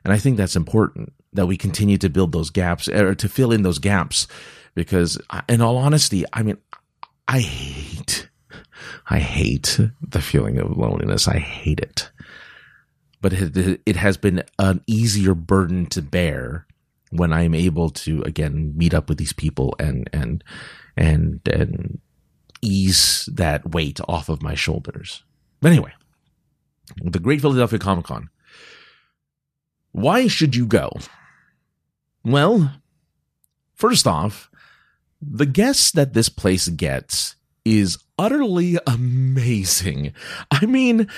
And 0.04 0.12
I 0.12 0.18
think 0.18 0.36
that's 0.36 0.56
important 0.56 1.12
that 1.32 1.46
we 1.46 1.56
continue 1.56 1.98
to 1.98 2.08
build 2.08 2.32
those 2.32 2.50
gaps 2.50 2.88
or 2.88 3.14
to 3.14 3.28
fill 3.28 3.52
in 3.52 3.62
those 3.62 3.78
gaps 3.78 4.26
because 4.74 5.18
in 5.48 5.60
all 5.60 5.76
honesty, 5.76 6.24
I 6.32 6.42
mean, 6.42 6.58
I 7.26 7.40
hate, 7.40 8.28
I 9.10 9.18
hate 9.18 9.80
the 10.00 10.20
feeling 10.20 10.58
of 10.58 10.76
loneliness. 10.76 11.26
I 11.26 11.38
hate 11.38 11.80
it, 11.80 12.10
but 13.20 13.32
it, 13.32 13.96
has 13.96 14.16
been 14.16 14.42
an 14.58 14.82
easier 14.86 15.34
burden 15.34 15.86
to 15.86 16.02
bear 16.02 16.66
when 17.10 17.32
I'm 17.32 17.54
able 17.54 17.90
to 17.90 18.22
again 18.22 18.72
meet 18.76 18.94
up 18.94 19.08
with 19.08 19.18
these 19.18 19.32
people 19.32 19.74
and, 19.78 20.08
and, 20.12 20.44
and, 20.96 21.40
and 21.46 22.00
ease 22.62 23.28
that 23.32 23.70
weight 23.72 24.00
off 24.08 24.28
of 24.28 24.42
my 24.42 24.54
shoulders. 24.54 25.22
But 25.60 25.72
anyway, 25.72 25.92
the 27.02 27.18
Great 27.18 27.40
Philadelphia 27.40 27.78
Comic 27.78 28.06
Con. 28.06 28.28
Why 29.92 30.26
should 30.26 30.54
you 30.54 30.66
go? 30.66 30.90
Well, 32.24 32.72
first 33.74 34.06
off, 34.06 34.50
the 35.22 35.46
guests 35.46 35.90
that 35.92 36.12
this 36.12 36.28
place 36.28 36.68
gets 36.68 37.36
is 37.64 37.98
utterly 38.18 38.78
amazing. 38.86 40.12
I 40.50 40.66
mean, 40.66 41.08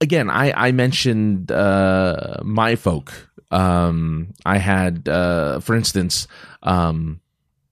again, 0.00 0.30
I, 0.30 0.68
I 0.68 0.72
mentioned 0.72 1.50
uh, 1.50 2.38
my 2.42 2.76
folk. 2.76 3.30
Um, 3.50 4.34
I 4.44 4.58
had, 4.58 5.08
uh, 5.08 5.60
for 5.60 5.76
instance, 5.76 6.26
um, 6.62 7.20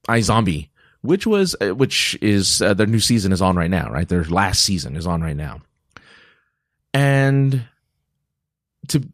iZombie 0.09 0.69
which 1.05 1.27
was 1.27 1.55
uh, 1.61 1.75
which 1.75 2.17
is 2.23 2.63
uh, 2.63 2.73
their 2.73 2.87
new 2.87 2.99
season 2.99 3.31
is 3.31 3.43
on 3.43 3.57
right 3.57 3.71
now, 3.71 3.91
right? 3.91 4.09
Their 4.09 4.25
last 4.25 4.65
season 4.65 4.97
is 4.97 5.07
on 5.07 5.21
right 5.21 5.37
now, 5.37 5.61
and 6.95 7.63
to 8.89 9.05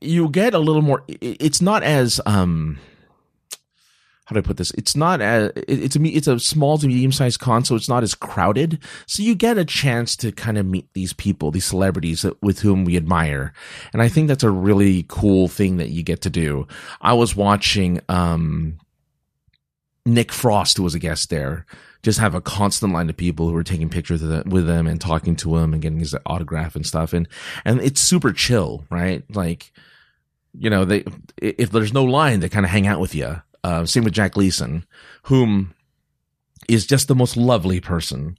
you 0.00 0.30
get 0.30 0.54
a 0.54 0.58
little 0.58 0.80
more. 0.80 1.04
It's 1.06 1.60
not 1.60 1.82
as 1.82 2.18
um 2.24 2.78
how 4.26 4.34
do 4.34 4.40
I 4.40 4.42
put 4.42 4.58
this? 4.58 4.70
It's 4.72 4.94
not 4.94 5.20
as 5.20 5.52
it's 5.56 5.96
a 5.96 6.02
it's 6.02 6.26
a 6.26 6.38
small 6.38 6.78
to 6.78 6.86
medium 6.86 7.12
sized 7.12 7.40
con, 7.40 7.64
so 7.64 7.74
it's 7.74 7.88
not 7.88 8.02
as 8.02 8.14
crowded. 8.14 8.78
So 9.06 9.22
you 9.22 9.34
get 9.34 9.58
a 9.58 9.64
chance 9.64 10.14
to 10.16 10.30
kind 10.32 10.58
of 10.58 10.66
meet 10.66 10.92
these 10.92 11.12
people, 11.12 11.50
these 11.50 11.64
celebrities 11.64 12.26
with 12.42 12.60
whom 12.60 12.84
we 12.84 12.96
admire, 12.96 13.52
and 13.92 14.02
I 14.02 14.08
think 14.08 14.28
that's 14.28 14.44
a 14.44 14.50
really 14.50 15.04
cool 15.08 15.48
thing 15.48 15.78
that 15.78 15.90
you 15.90 16.02
get 16.02 16.20
to 16.22 16.30
do. 16.30 16.66
I 17.00 17.14
was 17.14 17.34
watching 17.34 18.00
um 18.08 18.78
Nick 20.06 20.32
Frost, 20.32 20.78
was 20.78 20.94
a 20.94 21.00
guest 21.00 21.30
there, 21.30 21.66
just 22.02 22.20
have 22.20 22.34
a 22.34 22.40
constant 22.40 22.92
line 22.92 23.10
of 23.10 23.16
people 23.16 23.48
who 23.48 23.52
were 23.52 23.64
taking 23.64 23.88
pictures 23.88 24.22
with 24.22 24.66
them 24.66 24.86
and 24.86 25.00
talking 25.00 25.34
to 25.36 25.56
him 25.56 25.72
and 25.72 25.82
getting 25.82 25.98
his 25.98 26.14
autograph 26.24 26.76
and 26.76 26.86
stuff. 26.86 27.12
And, 27.12 27.28
and 27.64 27.80
it's 27.80 28.00
super 28.00 28.32
chill, 28.32 28.84
right? 28.88 29.24
Like, 29.34 29.72
you 30.56 30.70
know, 30.70 30.84
they, 30.84 31.04
if 31.42 31.70
there's 31.72 31.92
no 31.92 32.04
line, 32.04 32.38
they 32.38 32.48
kind 32.48 32.64
of 32.64 32.70
hang 32.70 32.86
out 32.86 33.00
with 33.00 33.14
you. 33.14 33.42
Uh, 33.66 33.84
same 33.84 34.04
with 34.04 34.12
Jack 34.12 34.34
Gleeson, 34.34 34.86
whom 35.24 35.74
is 36.68 36.86
just 36.86 37.08
the 37.08 37.16
most 37.16 37.36
lovely 37.36 37.80
person. 37.80 38.38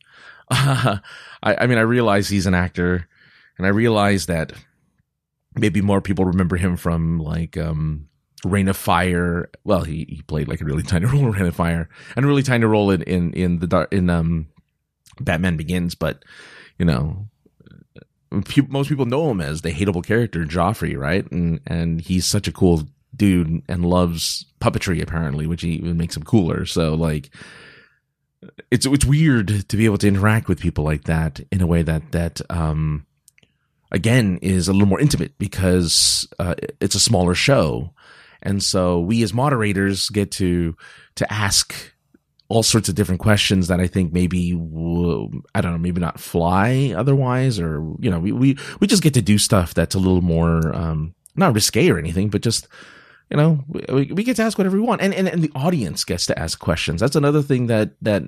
Uh, 0.49 0.99
I, 1.43 1.55
I 1.55 1.67
mean, 1.67 1.77
I 1.77 1.81
realize 1.81 2.29
he's 2.29 2.45
an 2.45 2.53
actor 2.53 3.09
and 3.57 3.67
I 3.67 3.71
realize 3.71 4.27
that 4.27 4.53
maybe 5.53 5.81
more 5.81 5.99
people 5.99 6.23
remember 6.23 6.55
him 6.55 6.77
from 6.77 7.19
like 7.19 7.57
um 7.57 8.07
Reign 8.45 8.69
of 8.69 8.77
Fire. 8.77 9.49
Well, 9.65 9.81
he, 9.81 10.05
he 10.07 10.21
played 10.21 10.47
like 10.47 10.61
a 10.61 10.65
really 10.65 10.83
tiny 10.91 11.07
role 11.07 11.25
in 11.25 11.31
Reign 11.31 11.47
of 11.47 11.55
Fire 11.55 11.89
and 12.15 12.23
a 12.23 12.27
really 12.27 12.43
tiny 12.43 12.63
role 12.63 12.89
in 12.89 13.01
in 13.01 13.33
in 13.33 13.59
the 13.59 13.67
dark 13.67 13.91
in 13.91 14.09
um 14.09 14.47
Batman 15.19 15.57
Begins, 15.57 15.93
but 15.93 16.23
you 16.79 16.85
know. 16.85 17.27
Most 18.67 18.89
people 18.89 19.05
know 19.05 19.31
him 19.31 19.39
as 19.39 19.61
the 19.61 19.71
hateable 19.71 20.05
character 20.05 20.43
Joffrey, 20.43 20.97
right? 20.97 21.29
And 21.31 21.61
and 21.65 22.01
he's 22.01 22.25
such 22.25 22.47
a 22.47 22.51
cool 22.51 22.83
dude 23.15 23.61
and 23.67 23.85
loves 23.85 24.45
puppetry 24.59 25.01
apparently, 25.01 25.47
which 25.47 25.63
even 25.63 25.97
makes 25.97 26.15
him 26.15 26.23
cooler. 26.23 26.65
So 26.65 26.93
like, 26.93 27.29
it's 28.71 28.85
it's 28.85 29.05
weird 29.05 29.67
to 29.69 29.77
be 29.77 29.85
able 29.85 29.97
to 29.97 30.07
interact 30.07 30.47
with 30.47 30.59
people 30.59 30.83
like 30.83 31.05
that 31.05 31.39
in 31.51 31.61
a 31.61 31.67
way 31.67 31.81
that 31.81 32.11
that 32.11 32.39
um 32.49 33.05
again 33.91 34.37
is 34.41 34.67
a 34.67 34.73
little 34.73 34.87
more 34.87 34.99
intimate 34.99 35.37
because 35.37 36.27
uh, 36.39 36.55
it's 36.79 36.95
a 36.95 36.99
smaller 36.99 37.33
show 37.33 37.93
and 38.43 38.61
so 38.61 38.99
we 38.99 39.23
as 39.23 39.33
moderators 39.33 40.09
get 40.09 40.31
to 40.31 40.75
to 41.15 41.31
ask 41.33 41.93
all 42.49 42.63
sorts 42.63 42.87
of 42.87 42.95
different 42.95 43.19
questions 43.19 43.67
that 43.67 43.79
I 43.79 43.87
think 43.87 44.13
maybe 44.13 44.53
I 44.53 45.61
don't 45.61 45.71
know 45.71 45.77
maybe 45.77 45.99
not 45.99 46.19
fly 46.19 46.93
otherwise 46.95 47.59
or 47.59 47.79
you 47.99 48.09
know 48.09 48.19
we 48.19 48.31
we 48.31 48.57
we 48.79 48.87
just 48.87 49.03
get 49.03 49.15
to 49.15 49.21
do 49.21 49.37
stuff 49.37 49.73
that's 49.73 49.95
a 49.95 49.99
little 49.99 50.21
more 50.21 50.73
um 50.75 51.15
not 51.35 51.53
risque 51.53 51.89
or 51.89 51.97
anything 51.97 52.29
but 52.29 52.41
just 52.41 52.67
you 53.29 53.37
know 53.37 53.63
we, 53.67 54.11
we 54.11 54.23
get 54.23 54.35
to 54.35 54.43
ask 54.43 54.57
whatever 54.57 54.77
we 54.77 54.83
want 54.83 55.01
and, 55.01 55.13
and 55.13 55.27
and 55.27 55.41
the 55.41 55.51
audience 55.55 56.03
gets 56.03 56.25
to 56.25 56.37
ask 56.37 56.59
questions 56.59 57.01
that's 57.01 57.15
another 57.15 57.41
thing 57.41 57.67
that 57.67 57.91
that 58.01 58.23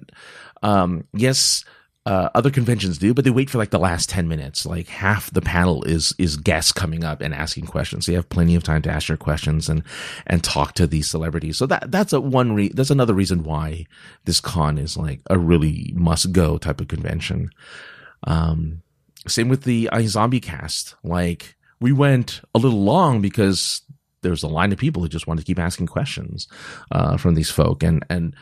um 0.64 1.06
yes 1.14 1.64
uh, 2.06 2.30
other 2.34 2.50
conventions 2.50 2.98
do, 2.98 3.14
but 3.14 3.24
they 3.24 3.30
wait 3.30 3.52
for 3.52 3.60
like 3.60 3.70
the 3.70 3.78
last 3.78 4.10
10 4.10 4.28
minutes. 4.28 4.66
Like 4.66 4.88
half 4.88 5.32
the 5.32 5.42
panel 5.42 5.84
is, 5.84 6.12
is 6.18 6.38
guests 6.38 6.72
coming 6.72 7.04
up 7.04 7.22
and 7.22 7.36
asking 7.36 7.68
questions. 7.68 8.06
So 8.06 8.12
you 8.12 8.16
have 8.16 8.30
plenty 8.30 8.56
of 8.56 8.64
time 8.64 8.82
to 8.84 8.90
ask 8.90 9.10
your 9.10 9.18
questions 9.18 9.70
and, 9.70 9.84
and 10.26 10.44
talk 10.44 10.74
to 10.74 10.88
these 10.88 11.08
celebrities. 11.08 11.58
So 11.58 11.68
that, 11.68 11.92
that's 11.92 12.12
a 12.12 12.20
one 12.20 12.54
re- 12.54 12.72
that's 12.74 12.90
another 12.90 13.14
reason 13.14 13.44
why 13.44 13.86
this 14.26 14.40
con 14.40 14.80
is 14.80 14.98
like 14.98 15.20
a 15.30 15.38
really 15.38 15.94
must 15.96 16.32
go 16.32 16.58
type 16.58 16.82
of 16.82 16.88
convention. 16.88 17.52
Um, 18.24 18.82
same 19.28 19.50
with 19.50 19.64
the 19.64 19.90
iZombie 19.92 20.42
cast. 20.42 20.96
Like 21.04 21.58
we 21.80 21.92
went 21.92 22.42
a 22.56 22.60
little 22.60 22.82
long 22.82 23.22
because 23.22 23.82
there 24.22 24.32
was 24.32 24.44
a 24.44 24.48
line 24.48 24.72
of 24.72 24.78
people 24.78 25.02
who 25.02 25.10
just 25.10 25.28
want 25.28 25.40
to 25.40 25.46
keep 25.46 25.60
asking 25.60 25.88
questions, 25.88 26.48
uh, 26.92 27.18
from 27.18 27.36
these 27.36 27.50
folk. 27.50 27.84
And, 27.84 28.06
and 28.10 28.36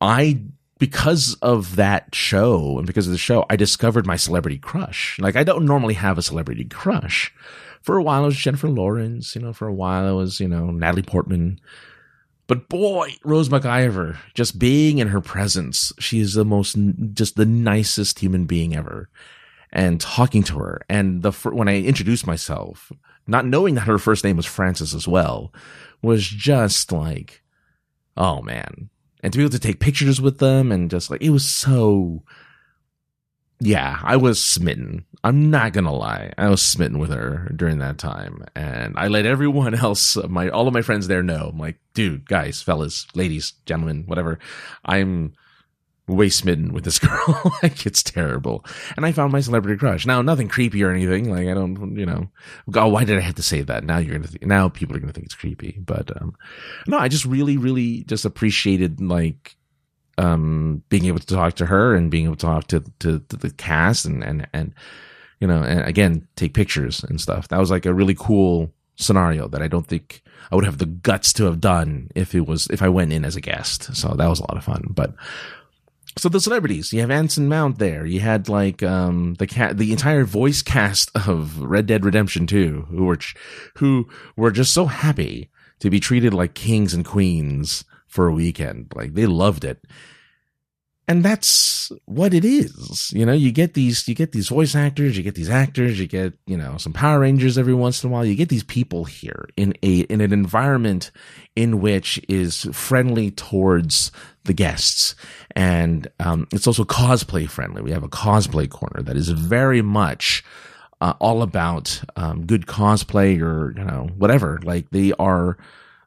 I 0.00 0.40
because 0.82 1.34
of 1.42 1.76
that 1.76 2.12
show 2.12 2.76
and 2.76 2.88
because 2.88 3.06
of 3.06 3.12
the 3.12 3.18
show, 3.18 3.46
I 3.48 3.54
discovered 3.54 4.04
my 4.04 4.16
celebrity 4.16 4.58
crush. 4.58 5.16
Like 5.20 5.36
I 5.36 5.44
don't 5.44 5.64
normally 5.64 5.94
have 5.94 6.18
a 6.18 6.22
celebrity 6.22 6.64
crush. 6.64 7.32
For 7.82 7.96
a 7.96 8.02
while 8.02 8.24
it 8.24 8.26
was 8.26 8.36
Jennifer 8.36 8.68
Lawrence, 8.68 9.36
you 9.36 9.42
know, 9.42 9.52
for 9.52 9.68
a 9.68 9.72
while 9.72 10.08
it 10.08 10.20
was, 10.20 10.40
you 10.40 10.48
know, 10.48 10.72
Natalie 10.72 11.04
Portman. 11.04 11.60
But 12.48 12.68
boy, 12.68 13.14
Rose 13.22 13.48
McIver, 13.48 14.16
just 14.34 14.58
being 14.58 14.98
in 14.98 15.06
her 15.06 15.20
presence, 15.20 15.92
she 16.00 16.18
is 16.18 16.34
the 16.34 16.44
most, 16.44 16.76
just 17.14 17.36
the 17.36 17.46
nicest 17.46 18.18
human 18.18 18.46
being 18.46 18.74
ever. 18.74 19.08
And 19.72 20.00
talking 20.00 20.42
to 20.42 20.58
her, 20.58 20.82
and 20.88 21.22
the 21.22 21.30
when 21.30 21.68
I 21.68 21.80
introduced 21.80 22.26
myself, 22.26 22.90
not 23.26 23.46
knowing 23.46 23.74
that 23.74 23.82
her 23.82 23.98
first 23.98 24.24
name 24.24 24.36
was 24.36 24.46
Frances 24.46 24.94
as 24.94 25.06
well, 25.06 25.52
was 26.02 26.26
just 26.26 26.92
like, 26.92 27.42
oh 28.16 28.42
man, 28.42 28.90
and 29.22 29.32
to 29.32 29.38
be 29.38 29.44
able 29.44 29.52
to 29.52 29.58
take 29.58 29.80
pictures 29.80 30.20
with 30.20 30.38
them 30.38 30.72
and 30.72 30.90
just 30.90 31.10
like 31.10 31.22
it 31.22 31.30
was 31.30 31.48
so 31.48 32.22
yeah 33.60 34.00
i 34.02 34.16
was 34.16 34.44
smitten. 34.44 35.04
I'm 35.24 35.50
not 35.50 35.72
gonna 35.72 35.94
lie. 35.94 36.32
I 36.36 36.48
was 36.48 36.60
smitten 36.60 36.98
with 36.98 37.10
her 37.10 37.48
during 37.54 37.78
that 37.78 37.96
time. 37.96 38.44
And 38.56 38.98
i 38.98 39.06
let 39.06 39.24
everyone 39.24 39.74
else 39.86 40.16
my 40.28 40.48
all 40.48 40.66
of 40.66 40.74
my 40.74 40.82
friends 40.82 41.06
there 41.06 41.22
know. 41.22 41.50
I'm 41.52 41.58
like 41.58 41.78
dude 41.94 42.26
guys 42.26 42.60
fellas 42.60 43.06
ladies 43.14 43.52
gentlemen 43.66 44.04
whatever. 44.06 44.38
I'm 44.84 45.34
way 46.08 46.28
smitten 46.28 46.72
with 46.72 46.84
this 46.84 46.98
girl. 46.98 47.52
like 47.62 47.86
it's 47.86 48.02
terrible. 48.02 48.64
And 48.96 49.06
I 49.06 49.12
found 49.12 49.32
my 49.32 49.40
celebrity 49.40 49.78
crush. 49.78 50.06
Now, 50.06 50.22
nothing 50.22 50.48
creepy 50.48 50.82
or 50.82 50.90
anything. 50.90 51.30
Like 51.30 51.48
I 51.48 51.54
don't, 51.54 51.96
you 51.96 52.06
know, 52.06 52.28
God, 52.70 52.92
why 52.92 53.04
did 53.04 53.18
I 53.18 53.20
have 53.20 53.36
to 53.36 53.42
say 53.42 53.62
that? 53.62 53.84
Now 53.84 53.98
you're 53.98 54.16
gonna, 54.16 54.28
think, 54.28 54.44
now 54.44 54.68
people 54.68 54.96
are 54.96 55.00
gonna 55.00 55.12
think 55.12 55.26
it's 55.26 55.34
creepy. 55.34 55.78
But 55.80 56.10
um, 56.20 56.34
no, 56.86 56.98
I 56.98 57.08
just 57.08 57.24
really, 57.24 57.56
really 57.56 58.04
just 58.04 58.24
appreciated 58.24 59.00
like 59.00 59.56
um 60.18 60.82
being 60.90 61.06
able 61.06 61.18
to 61.18 61.26
talk 61.26 61.54
to 61.54 61.64
her 61.64 61.94
and 61.94 62.10
being 62.10 62.26
able 62.26 62.36
to 62.36 62.46
talk 62.46 62.66
to 62.68 62.80
to, 62.98 63.18
to 63.18 63.36
the 63.36 63.50
cast 63.50 64.04
and 64.04 64.22
and 64.22 64.46
and 64.52 64.74
you 65.40 65.46
know, 65.46 65.62
and 65.62 65.80
again 65.82 66.28
take 66.36 66.54
pictures 66.54 67.02
and 67.04 67.20
stuff. 67.20 67.48
That 67.48 67.58
was 67.58 67.70
like 67.70 67.86
a 67.86 67.94
really 67.94 68.14
cool 68.14 68.72
scenario 68.96 69.48
that 69.48 69.62
I 69.62 69.68
don't 69.68 69.86
think 69.86 70.22
I 70.50 70.54
would 70.54 70.64
have 70.64 70.78
the 70.78 70.86
guts 70.86 71.32
to 71.34 71.44
have 71.44 71.60
done 71.60 72.10
if 72.14 72.34
it 72.34 72.46
was 72.46 72.66
if 72.68 72.82
I 72.82 72.88
went 72.88 73.12
in 73.12 73.24
as 73.24 73.36
a 73.36 73.40
guest. 73.40 73.94
So 73.96 74.08
that 74.08 74.28
was 74.28 74.38
a 74.40 74.42
lot 74.42 74.56
of 74.56 74.64
fun. 74.64 74.84
But 74.90 75.14
so 76.16 76.28
the 76.28 76.40
celebrities, 76.40 76.92
you 76.92 77.00
have 77.00 77.10
Anson 77.10 77.48
Mount 77.48 77.78
there. 77.78 78.04
You 78.04 78.20
had 78.20 78.48
like 78.48 78.82
um 78.82 79.34
the 79.34 79.46
cat, 79.46 79.78
the 79.78 79.92
entire 79.92 80.24
voice 80.24 80.62
cast 80.62 81.10
of 81.14 81.60
Red 81.60 81.86
Dead 81.86 82.04
Redemption 82.04 82.46
2, 82.46 82.86
who 82.90 83.04
were 83.04 83.18
who 83.76 84.08
were 84.36 84.50
just 84.50 84.72
so 84.74 84.86
happy 84.86 85.50
to 85.80 85.90
be 85.90 86.00
treated 86.00 86.34
like 86.34 86.54
kings 86.54 86.94
and 86.94 87.04
queens 87.04 87.84
for 88.06 88.28
a 88.28 88.32
weekend. 88.32 88.92
Like 88.94 89.14
they 89.14 89.26
loved 89.26 89.64
it. 89.64 89.84
And 91.12 91.22
that's 91.22 91.92
what 92.06 92.32
it 92.32 92.42
is. 92.42 93.12
You 93.12 93.26
know, 93.26 93.34
you 93.34 93.52
get 93.52 93.74
these 93.74 94.08
you 94.08 94.14
get 94.14 94.32
these 94.32 94.48
voice 94.48 94.74
actors, 94.74 95.14
you 95.14 95.22
get 95.22 95.34
these 95.34 95.50
actors, 95.50 96.00
you 96.00 96.06
get, 96.06 96.32
you 96.46 96.56
know, 96.56 96.78
some 96.78 96.94
Power 96.94 97.20
Rangers 97.20 97.58
every 97.58 97.74
once 97.74 98.02
in 98.02 98.08
a 98.08 98.12
while. 98.14 98.24
You 98.24 98.34
get 98.34 98.48
these 98.48 98.64
people 98.64 99.04
here 99.04 99.46
in 99.54 99.74
a 99.82 100.00
in 100.00 100.22
an 100.22 100.32
environment 100.32 101.10
in 101.54 101.82
which 101.82 102.18
is 102.30 102.62
friendly 102.72 103.30
towards 103.30 104.10
the 104.44 104.54
guests. 104.54 105.14
And 105.54 106.08
um, 106.18 106.48
it's 106.50 106.66
also 106.66 106.84
cosplay 106.84 107.46
friendly. 107.46 107.82
We 107.82 107.90
have 107.90 108.04
a 108.04 108.08
cosplay 108.08 108.70
corner 108.70 109.02
that 109.02 109.14
is 109.14 109.28
very 109.28 109.82
much 109.82 110.42
uh, 111.02 111.12
all 111.18 111.42
about 111.42 112.02
um, 112.16 112.46
good 112.46 112.64
cosplay 112.64 113.38
or, 113.38 113.74
you 113.76 113.84
know, 113.84 114.08
whatever. 114.16 114.60
Like 114.64 114.88
they 114.92 115.12
are 115.18 115.58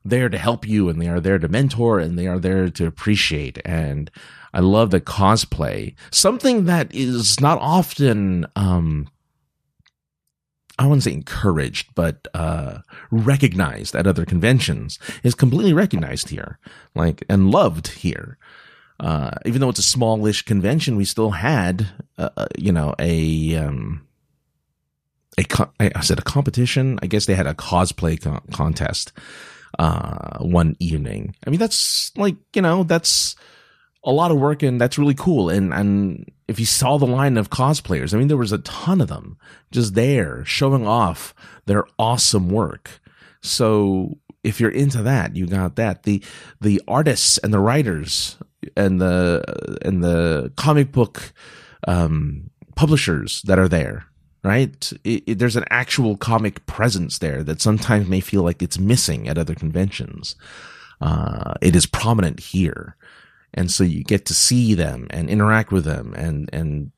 there 0.06 0.30
to 0.30 0.38
help 0.38 0.68
you 0.68 0.88
and 0.88 1.02
they 1.02 1.08
are 1.08 1.20
there 1.20 1.40
to 1.40 1.48
mentor 1.48 2.00
and 2.00 2.18
they 2.18 2.28
are 2.28 2.40
there 2.40 2.70
to 2.70 2.86
appreciate. 2.86 3.58
And 3.66 4.12
I 4.54 4.60
love 4.60 4.92
the 4.92 5.02
cosplay, 5.02 5.96
something 6.12 6.66
that 6.66 6.94
is 6.94 7.42
not 7.42 7.58
often, 7.60 8.46
um, 8.56 9.10
I 10.78 10.86
wouldn't 10.86 11.04
say 11.04 11.14
encouraged, 11.14 11.96
but 11.96 12.28
uh, 12.34 12.80
recognized 13.10 13.96
at 13.96 14.08
other 14.08 14.26
conventions 14.26 15.00
is 15.24 15.34
completely 15.34 15.74
recognized 15.74 16.30
here, 16.30 16.60
like 16.94 17.24
and 17.28 17.52
loved 17.52 17.88
here. 17.88 18.38
Uh, 19.00 19.32
even 19.46 19.60
though 19.60 19.70
it's 19.70 19.80
a 19.80 19.84
smallish 19.84 20.44
convention, 20.44 20.96
we 20.96 21.06
still 21.06 21.32
had, 21.32 21.88
uh, 22.18 22.30
uh 22.38 22.48
you 22.58 22.72
know, 22.72 22.94
a 23.00 23.56
um, 23.56 24.06
a 25.38 25.46
I 25.80 26.02
said 26.02 26.20
a 26.20 26.24
competition. 26.24 27.00
I 27.02 27.08
guess 27.08 27.26
they 27.26 27.36
had 27.36 27.48
a 27.48 27.54
cosplay 27.54 28.22
co- 28.22 28.42
contest 28.52 29.12
uh, 29.80 30.40
one 30.40 30.76
evening. 30.80 31.36
I 31.46 31.50
mean, 31.50 31.60
that's 31.60 32.12
like 32.18 32.36
you 32.54 32.62
know, 32.62 32.84
that's 32.84 33.36
a 34.06 34.12
lot 34.12 34.32
of 34.32 34.38
work 34.38 34.64
and 34.64 34.80
that's 34.80 34.98
really 34.98 35.16
cool. 35.16 35.50
And, 35.50 35.74
and 35.74 36.32
if 36.48 36.60
you 36.60 36.66
saw 36.66 36.98
the 36.98 37.08
line 37.08 37.38
of 37.38 37.50
cosplayers, 37.50 38.14
I 38.14 38.18
mean, 38.18 38.28
there 38.28 38.38
was 38.38 38.52
a 38.52 38.60
ton 38.60 39.02
of 39.02 39.08
them 39.08 39.38
just 39.72 39.96
there 39.96 40.46
showing 40.46 40.88
off 40.88 41.34
their 41.66 41.86
awesome 41.98 42.50
work. 42.50 43.02
So 43.42 44.20
if 44.44 44.60
you're 44.60 44.70
into 44.70 45.02
that, 45.02 45.36
you 45.36 45.48
got 45.48 45.76
that. 45.78 46.04
The, 46.04 46.24
the 46.62 46.82
artists 46.88 47.40
and 47.40 47.52
the 47.52 47.60
writers 47.60 48.38
and 48.78 49.02
the, 49.02 49.80
and 49.84 50.04
the 50.04 50.54
comic 50.56 50.92
book, 50.92 51.34
um, 51.88 52.52
publishers 52.76 53.42
that 53.44 53.58
are 53.58 53.68
there, 53.68 54.06
right? 54.46 54.94
It, 55.04 55.24
it, 55.26 55.40
there's 55.40 55.56
an 55.56 55.66
actual 55.72 56.18
comic 56.18 56.66
presence 56.68 57.18
there 57.18 57.44
that 57.44 57.62
sometimes 57.62 58.08
may 58.08 58.20
feel 58.20 58.44
like 58.44 58.62
it's 58.62 58.78
missing 58.78 59.28
at 59.28 59.40
other 59.40 59.56
conventions. 59.56 60.36
Uh, 61.02 61.56
it 61.62 61.76
is 61.76 61.88
prominent 61.88 62.40
here. 62.40 62.96
And 63.56 63.72
so 63.72 63.84
you 63.84 64.04
get 64.04 64.26
to 64.28 64.36
see 64.36 64.76
them 64.76 65.08
and 65.10 65.30
interact 65.30 65.72
with 65.72 65.84
them 65.84 66.14
and 66.16 66.50
and 66.54 66.92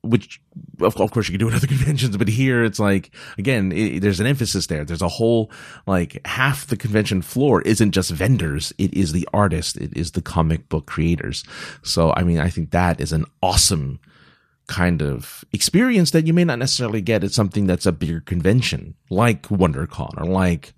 which 0.00 0.40
of 0.80 0.94
course 0.94 1.28
you 1.28 1.32
can 1.32 1.38
do 1.38 1.48
at 1.48 1.54
other 1.54 1.66
conventions 1.74 2.16
but 2.16 2.26
here 2.26 2.64
it's 2.64 2.80
like 2.80 3.10
again 3.38 3.70
it, 3.70 4.00
there's 4.00 4.20
an 4.20 4.26
emphasis 4.26 4.66
there. 4.66 4.84
There's 4.84 5.02
a 5.02 5.08
whole 5.08 5.50
like 5.86 6.20
half 6.26 6.66
the 6.66 6.76
convention 6.76 7.22
floor 7.22 7.62
isn't 7.62 7.92
just 7.92 8.10
vendors. 8.10 8.72
It 8.76 8.92
is 8.92 9.12
the 9.12 9.26
artist. 9.32 9.78
It 9.78 9.96
is 9.96 10.12
the 10.12 10.22
comic 10.22 10.68
book 10.68 10.86
creators. 10.86 11.44
So 11.82 12.12
i 12.16 12.24
mean 12.24 12.40
i 12.40 12.50
think 12.50 12.72
that 12.72 13.00
is 13.00 13.12
an 13.12 13.24
awesome 13.40 14.00
kind 14.66 15.02
of 15.02 15.44
experience 15.52 16.12
that 16.12 16.26
you 16.26 16.32
may 16.32 16.44
not 16.44 16.58
necessarily 16.58 17.00
get 17.00 17.24
at 17.24 17.32
something 17.32 17.66
that's 17.66 17.86
a 17.86 17.92
bigger 17.92 18.20
convention 18.20 18.94
like 19.10 19.42
wondercon 19.48 20.18
or 20.18 20.24
like 20.24 20.72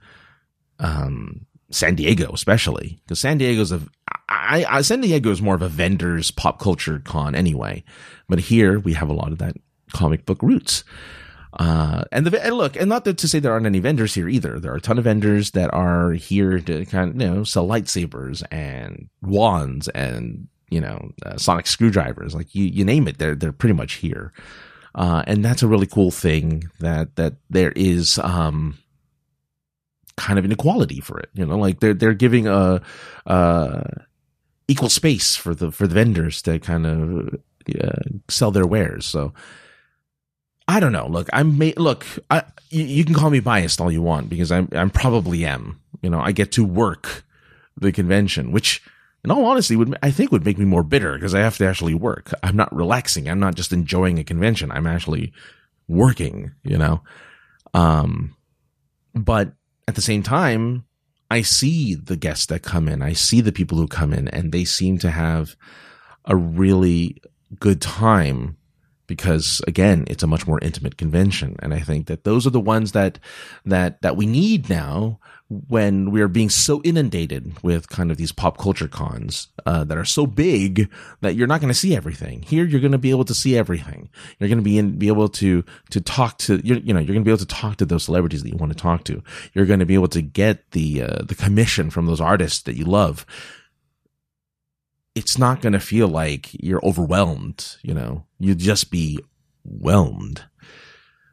um 0.79 1.47
San 1.71 1.97
Diego, 1.97 2.31
especially 2.33 3.01
because 3.05 3.21
San 3.21 3.39
Diego's 3.39 3.73
a 3.73 3.81
I, 4.29 4.65
I, 4.69 4.81
San 4.83 5.01
Diego 5.01 5.31
is 5.31 5.43
more 5.43 5.55
of 5.55 5.63
a 5.63 5.69
vendors 5.69 6.31
pop 6.31 6.61
culture 6.61 7.01
con 7.05 7.35
anyway, 7.35 7.85
but 8.29 8.39
here 8.39 8.79
we 8.79 8.95
have 8.95 9.09
a 9.09 9.15
lot 9.15 9.33
of 9.33 9.39
that 9.39 9.57
comic 9.93 10.27
book 10.27 10.43
roots. 10.43 10.85
Uh, 11.59 12.05
and 12.13 12.27
the 12.27 12.45
and 12.45 12.55
look, 12.55 12.77
and 12.77 12.89
not 12.89 13.05
to 13.05 13.29
say 13.29 13.39
there 13.39 13.53
aren't 13.53 13.67
any 13.67 13.79
vendors 13.79 14.15
here 14.15 14.29
either. 14.29 14.61
There 14.61 14.73
are 14.73 14.77
a 14.77 14.81
ton 14.81 14.99
of 14.99 15.05
vendors 15.05 15.53
that 15.53 15.73
are 15.73 16.13
here 16.13 16.61
to 16.61 16.85
kind 16.87 17.11
of 17.11 17.21
you 17.21 17.35
know 17.35 17.45
sell 17.45 17.67
lightsabers 17.67 18.43
and 18.51 19.09
wands 19.23 19.89
and 19.89 20.49
you 20.71 20.81
know 20.81 21.11
uh, 21.25 21.37
sonic 21.37 21.67
screwdrivers. 21.67 22.35
Like 22.35 22.55
you 22.55 22.65
you 22.65 22.85
name 22.85 23.09
it, 23.09 23.19
they're 23.19 23.35
they're 23.35 23.53
pretty 23.53 23.75
much 23.75 23.95
here. 23.95 24.33
Uh, 24.95 25.23
and 25.27 25.45
that's 25.45 25.63
a 25.63 25.69
really 25.69 25.87
cool 25.87 26.11
thing 26.11 26.65
that 26.81 27.17
that 27.17 27.35
there 27.51 27.73
is 27.73 28.19
um 28.19 28.79
kind 30.17 30.39
of 30.39 30.45
inequality 30.45 31.01
for 31.01 31.19
it. 31.19 31.31
You 31.35 31.47
know, 31.47 31.59
like 31.59 31.81
they're 31.81 31.95
they're 31.95 32.15
giving 32.15 32.47
a 32.49 32.81
uh 33.27 33.83
equal 34.69 34.89
space 34.89 35.37
for 35.37 35.55
the 35.55 35.71
for 35.71 35.87
the 35.87 35.95
vendors 35.95 36.43
to 36.43 36.59
kind 36.59 36.87
of 36.87 37.41
uh, 37.81 38.03
sell 38.29 38.51
their 38.51 38.67
wares. 38.67 39.07
So 39.07 39.33
I 40.69 40.81
don't 40.81 40.93
know. 40.93 41.07
Look, 41.07 41.29
I'm 41.33 41.59
ma- 41.59 41.77
look. 41.77 42.05
I, 42.31 42.43
you, 42.71 42.85
you, 42.85 43.05
can 43.05 43.15
call 43.15 43.31
me 43.31 43.41
biased 43.41 43.81
all 43.81 43.93
you 43.93 44.03
want 44.03 44.29
because 44.29 44.51
I'm 44.51 44.69
I'm 44.73 44.91
probably 44.91 45.45
am. 45.45 45.81
You 46.03 46.11
know, 46.11 46.21
I 46.21 46.33
get 46.33 46.53
to 46.53 46.65
work 46.65 47.25
the 47.77 47.93
convention, 47.93 48.53
which, 48.53 48.83
in 49.27 49.33
all 49.33 49.45
honesty, 49.45 49.75
would 49.75 49.99
I 50.03 50.13
think 50.13 50.31
would 50.31 50.45
make 50.45 50.57
me 50.57 50.65
more 50.65 50.85
bitter 50.85 51.15
because 51.15 51.35
I 51.35 51.41
have 51.41 51.57
to 51.59 51.67
actually 51.67 51.95
work. 51.95 52.33
I'm 52.45 52.57
not 52.57 52.75
relaxing. 52.75 53.29
I'm 53.29 53.41
not 53.41 53.57
just 53.57 53.73
enjoying 53.73 54.19
a 54.19 54.25
convention. 54.25 54.71
I'm 54.71 54.87
actually 54.87 55.33
working. 55.89 56.53
You 56.63 56.79
know, 56.79 57.03
um, 57.75 58.37
but 59.15 59.53
at 59.89 59.97
the 59.97 60.03
same 60.03 60.23
time, 60.23 60.85
I 61.29 61.43
see 61.43 61.97
the 61.97 62.17
guests 62.17 62.47
that 62.47 62.63
come 62.63 62.87
in. 62.87 63.03
I 63.03 63.15
see 63.15 63.41
the 63.41 63.53
people 63.53 63.79
who 63.79 63.89
come 63.89 64.13
in, 64.13 64.29
and 64.29 64.53
they 64.53 64.65
seem 64.65 64.99
to 64.99 65.11
have 65.11 65.57
a 66.25 66.37
really 66.37 67.21
good 67.59 67.81
time 67.81 68.57
because 69.07 69.61
again 69.67 70.05
it's 70.09 70.23
a 70.23 70.27
much 70.27 70.47
more 70.49 70.59
intimate 70.63 70.97
convention 70.97 71.55
and 71.61 71.73
i 71.73 71.79
think 71.79 72.09
that 72.09 72.25
those 72.25 72.45
are 72.45 72.51
the 72.51 72.59
ones 72.59 72.91
that 72.91 73.21
that 73.65 74.03
that 74.03 74.17
we 74.17 74.27
need 74.27 74.69
now 74.69 75.21
when 75.49 76.11
we're 76.11 76.29
being 76.29 76.51
so 76.51 76.83
inundated 76.83 77.63
with 77.63 77.89
kind 77.89 78.11
of 78.11 78.17
these 78.17 78.33
pop 78.33 78.59
culture 78.59 78.89
cons 78.89 79.47
uh, 79.65 79.85
that 79.85 79.97
are 79.97 80.05
so 80.05 80.27
big 80.27 80.91
that 81.21 81.37
you're 81.37 81.47
not 81.47 81.61
going 81.61 81.73
to 81.73 81.79
see 81.79 81.95
everything. 81.95 82.43
Here 82.43 82.65
you're 82.65 82.81
going 82.81 82.93
to 82.93 82.99
be 82.99 83.11
able 83.11 83.25
to 83.27 83.35
see 83.35 83.57
everything. 83.57 84.09
You're 84.39 84.49
going 84.49 84.59
to 84.59 84.65
be 84.65 84.77
in, 84.77 84.99
be 84.99 85.07
able 85.07 85.29
to 85.29 85.65
to 85.91 86.01
talk 86.01 86.39
to 86.39 86.61
you 86.65 86.83
you 86.85 86.93
know 86.93 86.99
you're 86.99 87.15
going 87.15 87.23
to 87.23 87.25
be 87.25 87.31
able 87.31 87.39
to 87.39 87.47
talk 87.47 87.77
to 87.77 87.87
those 87.87 88.05
celebrities 88.05 88.43
that 88.43 88.51
you 88.51 88.57
want 88.57 88.73
to 88.73 88.79
talk 88.79 89.05
to. 89.05 89.23
You're 89.55 89.67
going 89.67 89.81
to 89.81 89.87
be 89.87 89.95
able 89.95 90.09
to 90.09 90.23
get 90.23 90.71
the 90.73 91.03
uh, 91.03 91.23
the 91.23 91.37
commission 91.37 91.91
from 91.91 92.07
those 92.07 92.21
artists 92.21 92.63
that 92.63 92.77
you 92.77 92.85
love. 92.85 93.25
It's 95.15 95.39
not 95.39 95.63
going 95.63 95.73
to 95.73 95.81
feel 95.81 96.09
like 96.09 96.51
you're 96.53 96.85
overwhelmed, 96.85 97.77
you 97.83 97.95
know, 97.95 98.27
you'd 98.39 98.59
just 98.59 98.91
be 98.91 99.19
whelmed. 99.65 100.45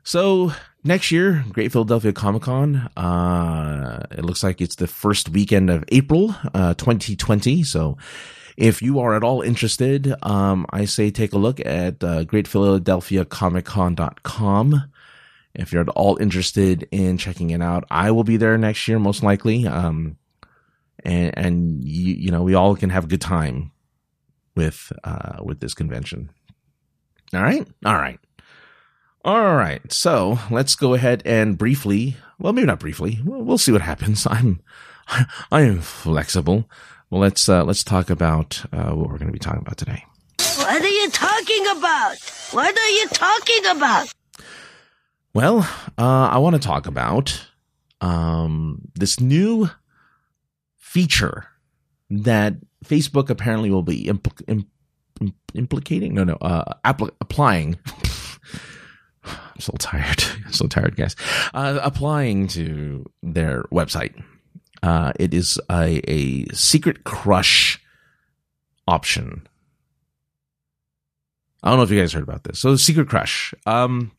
So 0.03 0.53
next 0.83 1.11
year, 1.11 1.45
Great 1.51 1.71
Philadelphia 1.71 2.13
Comic 2.13 2.41
Con, 2.43 2.75
uh, 2.97 4.05
it 4.11 4.25
looks 4.25 4.43
like 4.43 4.61
it's 4.61 4.75
the 4.75 4.87
first 4.87 5.29
weekend 5.29 5.69
of 5.69 5.83
April, 5.89 6.35
uh, 6.53 6.73
2020. 6.75 7.63
So 7.63 7.97
if 8.57 8.81
you 8.81 8.99
are 8.99 9.15
at 9.15 9.23
all 9.23 9.41
interested, 9.41 10.13
um, 10.23 10.65
I 10.71 10.85
say 10.85 11.11
take 11.11 11.33
a 11.33 11.37
look 11.37 11.59
at, 11.59 12.03
uh, 12.03 12.23
greatphiladelphiacomiccon.com. 12.25 14.83
If 15.55 15.71
you're 15.71 15.83
at 15.83 15.89
all 15.89 16.17
interested 16.17 16.87
in 16.91 17.17
checking 17.17 17.51
it 17.51 17.61
out, 17.61 17.85
I 17.91 18.09
will 18.11 18.23
be 18.23 18.37
there 18.37 18.57
next 18.57 18.87
year, 18.87 18.97
most 18.99 19.23
likely. 19.23 19.67
Um, 19.67 20.17
and, 21.03 21.37
and 21.37 21.83
you, 21.83 22.15
you 22.15 22.31
know, 22.31 22.43
we 22.43 22.55
all 22.55 22.75
can 22.75 22.89
have 22.89 23.05
a 23.05 23.07
good 23.07 23.21
time 23.21 23.71
with 24.55 24.91
uh, 25.03 25.39
with 25.43 25.59
this 25.59 25.73
convention. 25.73 26.29
All 27.33 27.41
right, 27.41 27.67
all 27.85 27.95
right, 27.95 28.19
all 29.23 29.55
right. 29.55 29.81
So 29.91 30.39
let's 30.51 30.75
go 30.75 30.93
ahead 30.93 31.21
and 31.25 31.57
briefly. 31.57 32.17
Well, 32.39 32.53
maybe 32.53 32.67
not 32.67 32.79
briefly. 32.79 33.19
We'll, 33.23 33.41
we'll 33.41 33.57
see 33.57 33.71
what 33.71 33.81
happens. 33.81 34.27
I'm 34.29 34.61
I 35.51 35.61
am 35.61 35.81
flexible. 35.81 36.69
Well, 37.09 37.21
let's 37.21 37.47
uh, 37.47 37.63
let's 37.63 37.83
talk 37.83 38.09
about 38.09 38.63
uh, 38.73 38.91
what 38.91 39.09
we're 39.09 39.17
going 39.17 39.27
to 39.27 39.33
be 39.33 39.39
talking 39.39 39.61
about 39.61 39.77
today. 39.77 40.05
What 40.57 40.81
are 40.81 40.87
you 40.87 41.09
talking 41.09 41.67
about? 41.77 42.15
What 42.51 42.77
are 42.77 42.89
you 42.89 43.07
talking 43.09 43.65
about? 43.77 44.13
Well, 45.33 45.59
uh, 45.97 46.29
I 46.31 46.37
want 46.37 46.55
to 46.55 46.61
talk 46.61 46.85
about 46.85 47.47
um, 48.01 48.81
this 48.95 49.19
new 49.19 49.69
feature 50.77 51.47
that 52.09 52.55
Facebook 52.85 53.29
apparently 53.29 53.71
will 53.71 53.83
be 53.83 54.05
impl- 54.05 54.65
impl- 55.19 55.33
implicating, 55.55 56.13
no, 56.13 56.23
no, 56.23 56.35
uh, 56.35 56.73
appl- 56.85 57.11
applying. 57.19 57.77
I'm 59.53 59.59
so 59.59 59.73
tired, 59.77 60.23
I'm 60.45 60.53
so 60.53 60.67
tired, 60.67 60.95
guys. 60.95 61.15
Uh, 61.53 61.79
applying 61.81 62.47
to 62.49 63.05
their 63.21 63.63
website. 63.71 64.21
Uh, 64.81 65.13
it 65.19 65.33
is 65.33 65.59
a, 65.71 66.01
a 66.09 66.45
secret 66.53 67.03
crush 67.03 67.79
option. 68.87 69.47
I 71.61 71.69
don't 71.69 71.77
know 71.77 71.83
if 71.83 71.91
you 71.91 71.99
guys 71.99 72.11
heard 72.11 72.23
about 72.23 72.43
this. 72.43 72.59
So, 72.59 72.75
secret 72.75 73.07
crush. 73.07 73.53
Um, 73.65 74.11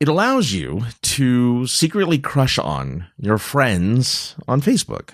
it 0.00 0.08
allows 0.08 0.52
you 0.52 0.82
to 1.02 1.66
secretly 1.66 2.18
crush 2.18 2.58
on 2.58 3.06
your 3.18 3.38
friends 3.38 4.34
on 4.48 4.60
Facebook. 4.60 5.10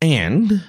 And 0.00 0.62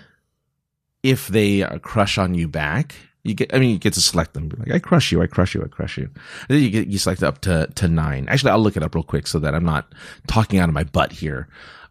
if 1.01 1.27
they 1.27 1.61
crush 1.81 2.17
on 2.17 2.33
you 2.33 2.47
back, 2.47 2.95
you 3.23 3.33
get, 3.33 3.53
I 3.53 3.59
mean, 3.59 3.71
you 3.71 3.79
get 3.79 3.93
to 3.93 4.01
select 4.01 4.33
them. 4.33 4.49
Like, 4.57 4.71
I 4.71 4.79
crush 4.79 5.11
you, 5.11 5.21
I 5.21 5.27
crush 5.27 5.55
you, 5.55 5.63
I 5.63 5.67
crush 5.67 5.97
you. 5.97 6.05
And 6.05 6.49
then 6.49 6.61
you 6.61 6.69
get, 6.69 6.87
you 6.87 6.97
select 6.97 7.23
up 7.23 7.39
to, 7.41 7.67
to 7.75 7.87
nine. 7.87 8.27
Actually, 8.27 8.51
I'll 8.51 8.59
look 8.59 8.75
it 8.75 8.83
up 8.83 8.95
real 8.95 9.03
quick 9.03 9.27
so 9.27 9.39
that 9.39 9.55
I'm 9.55 9.63
not 9.65 9.93
talking 10.27 10.59
out 10.59 10.67
of 10.67 10.75
my 10.75 10.83
butt 10.83 11.11
here. 11.13 11.47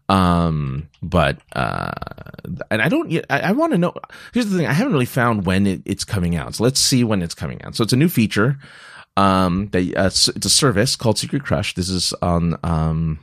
Um, 0.09 0.89
but, 1.01 1.39
uh, 1.55 1.91
and 2.69 2.81
I 2.81 2.89
don't 2.89 3.11
I, 3.29 3.39
I 3.39 3.51
want 3.53 3.71
to 3.71 3.77
know, 3.79 3.93
here's 4.33 4.49
the 4.49 4.57
thing. 4.57 4.67
I 4.67 4.73
haven't 4.73 4.93
really 4.93 5.05
found 5.05 5.45
when 5.45 5.65
it, 5.65 5.81
it's 5.85 6.03
coming 6.03 6.35
out. 6.35 6.55
So 6.55 6.63
let's 6.63 6.79
see 6.79 7.03
when 7.03 7.21
it's 7.23 7.33
coming 7.33 7.61
out. 7.63 7.75
So 7.75 7.83
it's 7.83 7.93
a 7.93 7.97
new 7.97 8.09
feature. 8.09 8.59
Um, 9.17 9.69
they, 9.71 9.95
uh, 9.95 10.07
it's 10.07 10.27
a 10.27 10.49
service 10.49 10.95
called 10.95 11.17
Secret 11.17 11.43
Crush. 11.43 11.73
This 11.73 11.89
is 11.89 12.13
on, 12.21 12.57
um, 12.63 13.19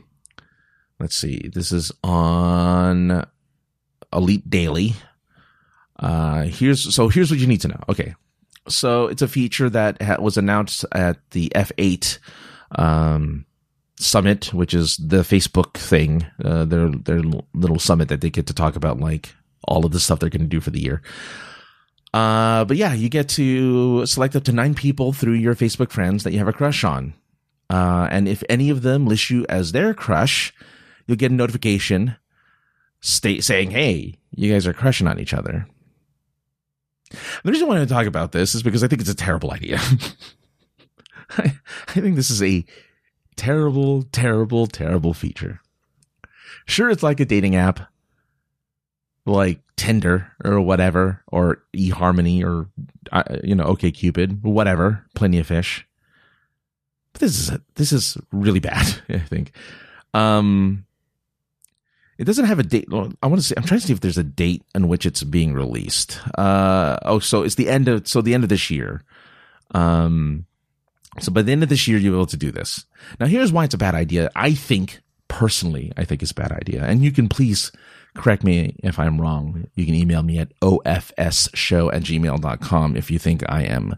let's 0.98 1.16
see, 1.16 1.50
this 1.52 1.70
is 1.70 1.92
on 2.02 3.26
Elite 4.12 4.48
Daily. 4.50 4.94
Uh, 6.00 6.42
here's 6.44 6.94
so 6.94 7.08
here's 7.08 7.30
what 7.30 7.38
you 7.38 7.46
need 7.46 7.60
to 7.60 7.68
know. 7.68 7.80
Okay, 7.88 8.14
so 8.68 9.06
it's 9.06 9.22
a 9.22 9.28
feature 9.28 9.68
that 9.70 10.00
ha- 10.00 10.20
was 10.20 10.36
announced 10.36 10.84
at 10.92 11.18
the 11.30 11.52
F8 11.54 12.18
um, 12.76 13.44
summit, 13.98 14.52
which 14.54 14.72
is 14.74 14.96
the 14.96 15.18
Facebook 15.18 15.74
thing, 15.74 16.26
uh, 16.44 16.64
their 16.64 16.88
their 16.88 17.20
little 17.54 17.78
summit 17.78 18.08
that 18.08 18.22
they 18.22 18.30
get 18.30 18.46
to 18.46 18.54
talk 18.54 18.76
about 18.76 18.98
like 18.98 19.34
all 19.68 19.84
of 19.84 19.92
the 19.92 20.00
stuff 20.00 20.18
they're 20.18 20.30
going 20.30 20.40
to 20.40 20.46
do 20.46 20.60
for 20.60 20.70
the 20.70 20.80
year. 20.80 21.02
Uh, 22.12 22.64
but 22.64 22.76
yeah, 22.76 22.92
you 22.92 23.08
get 23.08 23.28
to 23.28 24.04
select 24.06 24.34
up 24.34 24.44
to 24.44 24.52
nine 24.52 24.74
people 24.74 25.12
through 25.12 25.34
your 25.34 25.54
Facebook 25.54 25.90
friends 25.90 26.24
that 26.24 26.32
you 26.32 26.38
have 26.38 26.48
a 26.48 26.52
crush 26.52 26.82
on. 26.82 27.14
Uh, 27.68 28.08
and 28.10 28.26
if 28.26 28.42
any 28.48 28.68
of 28.68 28.82
them 28.82 29.06
list 29.06 29.30
you 29.30 29.46
as 29.48 29.70
their 29.70 29.94
crush, 29.94 30.52
you'll 31.06 31.16
get 31.16 31.30
a 31.30 31.34
notification 31.34 32.16
state 33.00 33.44
saying, 33.44 33.70
"Hey, 33.70 34.18
you 34.34 34.52
guys 34.52 34.66
are 34.66 34.72
crushing 34.72 35.06
on 35.06 35.20
each 35.20 35.34
other." 35.34 35.68
The 37.10 37.50
reason 37.50 37.66
I 37.66 37.68
want 37.68 37.88
to 37.88 37.92
talk 37.92 38.06
about 38.06 38.32
this 38.32 38.54
is 38.54 38.62
because 38.62 38.84
I 38.84 38.88
think 38.88 39.00
it's 39.00 39.10
a 39.10 39.14
terrible 39.14 39.52
idea. 39.52 39.80
I, 41.30 41.52
I 41.88 41.92
think 41.92 42.16
this 42.16 42.30
is 42.30 42.42
a 42.42 42.64
terrible, 43.36 44.02
terrible, 44.04 44.66
terrible 44.66 45.14
feature. 45.14 45.60
Sure, 46.66 46.90
it's 46.90 47.02
like 47.02 47.20
a 47.20 47.24
dating 47.24 47.56
app, 47.56 47.80
like 49.26 49.60
Tinder 49.76 50.32
or 50.44 50.60
whatever, 50.60 51.22
or 51.28 51.62
eHarmony 51.76 52.44
or 52.44 52.68
uh, 53.12 53.22
you 53.42 53.54
know, 53.54 53.64
OkCupid, 53.64 54.42
whatever, 54.42 55.06
Plenty 55.14 55.38
of 55.38 55.46
Fish. 55.46 55.86
But 57.12 57.20
this 57.20 57.38
is 57.38 57.58
this 57.74 57.92
is 57.92 58.16
really 58.30 58.60
bad. 58.60 58.86
I 59.08 59.18
think. 59.18 59.52
Um, 60.14 60.84
it 62.20 62.26
doesn't 62.26 62.44
have 62.44 62.58
a 62.58 62.62
date. 62.62 62.86
I 62.92 63.26
want 63.26 63.40
to 63.40 63.42
see. 63.42 63.54
I'm 63.56 63.62
trying 63.62 63.80
to 63.80 63.86
see 63.86 63.94
if 63.94 64.00
there's 64.00 64.18
a 64.18 64.22
date 64.22 64.62
on 64.74 64.88
which 64.88 65.06
it's 65.06 65.24
being 65.24 65.54
released. 65.54 66.20
Uh, 66.36 66.98
oh, 67.06 67.18
so 67.18 67.42
it's 67.44 67.54
the 67.54 67.70
end 67.70 67.88
of 67.88 68.06
so 68.06 68.20
the 68.20 68.34
end 68.34 68.42
of 68.42 68.50
this 68.50 68.70
year. 68.70 69.02
Um, 69.70 70.44
so 71.18 71.32
by 71.32 71.40
the 71.40 71.50
end 71.50 71.62
of 71.62 71.70
this 71.70 71.88
year, 71.88 71.96
you'll 71.96 72.12
be 72.12 72.18
able 72.18 72.26
to 72.26 72.36
do 72.36 72.50
this. 72.50 72.84
Now, 73.18 73.24
here's 73.24 73.52
why 73.52 73.64
it's 73.64 73.72
a 73.72 73.78
bad 73.78 73.94
idea. 73.94 74.30
I 74.36 74.52
think 74.52 75.00
personally, 75.28 75.92
I 75.96 76.04
think 76.04 76.20
it's 76.20 76.32
a 76.32 76.34
bad 76.34 76.52
idea, 76.52 76.84
and 76.84 77.02
you 77.02 77.10
can 77.10 77.26
please 77.26 77.72
correct 78.14 78.44
me 78.44 78.76
if 78.82 78.98
I'm 78.98 79.18
wrong. 79.18 79.68
You 79.74 79.86
can 79.86 79.94
email 79.94 80.22
me 80.22 80.40
at 80.40 80.52
ofsshow 80.60 81.90
at 81.90 82.02
gmail.com 82.02 82.96
if 82.98 83.10
you 83.10 83.18
think 83.18 83.44
I 83.48 83.62
am 83.62 83.96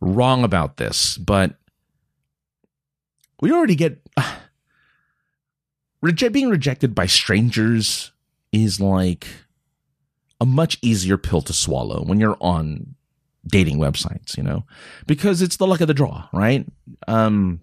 wrong 0.00 0.42
about 0.42 0.78
this. 0.78 1.16
But 1.16 1.54
we 3.40 3.52
already 3.52 3.76
get. 3.76 4.00
Uh, 4.16 4.38
Reject, 6.02 6.32
being 6.32 6.50
rejected 6.50 6.94
by 6.94 7.06
strangers 7.06 8.12
is 8.52 8.80
like 8.80 9.26
a 10.40 10.46
much 10.46 10.78
easier 10.82 11.16
pill 11.16 11.42
to 11.42 11.52
swallow 11.52 12.02
when 12.02 12.20
you're 12.20 12.36
on 12.40 12.96
dating 13.46 13.78
websites, 13.78 14.36
you 14.36 14.42
know, 14.42 14.64
because 15.06 15.42
it's 15.42 15.56
the 15.56 15.66
luck 15.66 15.80
of 15.80 15.88
the 15.88 15.94
draw, 15.94 16.28
right? 16.32 16.66
Um, 17.06 17.60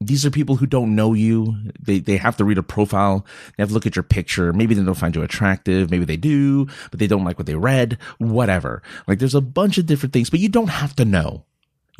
these 0.00 0.24
are 0.24 0.30
people 0.30 0.56
who 0.56 0.66
don't 0.66 0.94
know 0.94 1.12
you. 1.12 1.56
They 1.80 1.98
they 1.98 2.16
have 2.18 2.36
to 2.36 2.44
read 2.44 2.58
a 2.58 2.62
profile. 2.62 3.26
They 3.56 3.62
have 3.62 3.70
to 3.70 3.74
look 3.74 3.86
at 3.86 3.96
your 3.96 4.04
picture. 4.04 4.52
Maybe 4.52 4.74
they 4.74 4.84
don't 4.84 4.94
find 4.94 5.14
you 5.14 5.22
attractive. 5.22 5.90
Maybe 5.90 6.04
they 6.04 6.16
do, 6.16 6.66
but 6.90 7.00
they 7.00 7.08
don't 7.08 7.24
like 7.24 7.38
what 7.38 7.46
they 7.46 7.56
read. 7.56 7.98
Whatever. 8.18 8.82
Like 9.08 9.18
there's 9.18 9.34
a 9.34 9.40
bunch 9.40 9.76
of 9.78 9.86
different 9.86 10.12
things, 10.12 10.30
but 10.30 10.40
you 10.40 10.48
don't 10.48 10.68
have 10.68 10.94
to 10.96 11.04
know. 11.04 11.44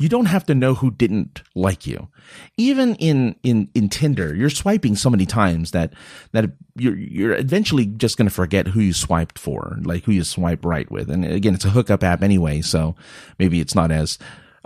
You 0.01 0.07
don't 0.07 0.27
have 0.27 0.45
to 0.45 0.55
know 0.55 0.75
who 0.75 0.91
didn't 0.91 1.43
like 1.55 1.85
you. 1.85 2.07
Even 2.55 2.95
in 2.95 3.35
in 3.43 3.69
in 3.75 3.89
Tinder, 3.89 4.33
you're 4.33 4.49
swiping 4.49 4.95
so 4.95 5.09
many 5.09 5.25
times 5.25 5.71
that 5.71 5.93
that 6.31 6.45
you're 6.75 6.97
you're 6.97 7.35
eventually 7.35 7.85
just 7.85 8.17
going 8.17 8.27
to 8.27 8.33
forget 8.33 8.69
who 8.69 8.79
you 8.79 8.93
swiped 8.93 9.37
for, 9.37 9.77
like 9.83 10.05
who 10.05 10.13
you 10.13 10.23
swipe 10.23 10.63
right 10.63 10.89
with. 10.89 11.09
And 11.09 11.25
again, 11.25 11.53
it's 11.53 11.65
a 11.65 11.69
hookup 11.69 12.01
app 12.01 12.23
anyway, 12.23 12.61
so 12.61 12.95
maybe 13.37 13.59
it's 13.59 13.75
not 13.75 13.91
as 13.91 14.17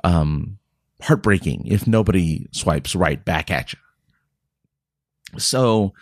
um 0.04 0.60
heartbreaking 1.02 1.66
if 1.66 1.88
nobody 1.88 2.48
swipes 2.52 2.96
right 2.96 3.26
back 3.26 3.50
at 3.50 3.74
you. 3.74 3.80
So 5.40 5.94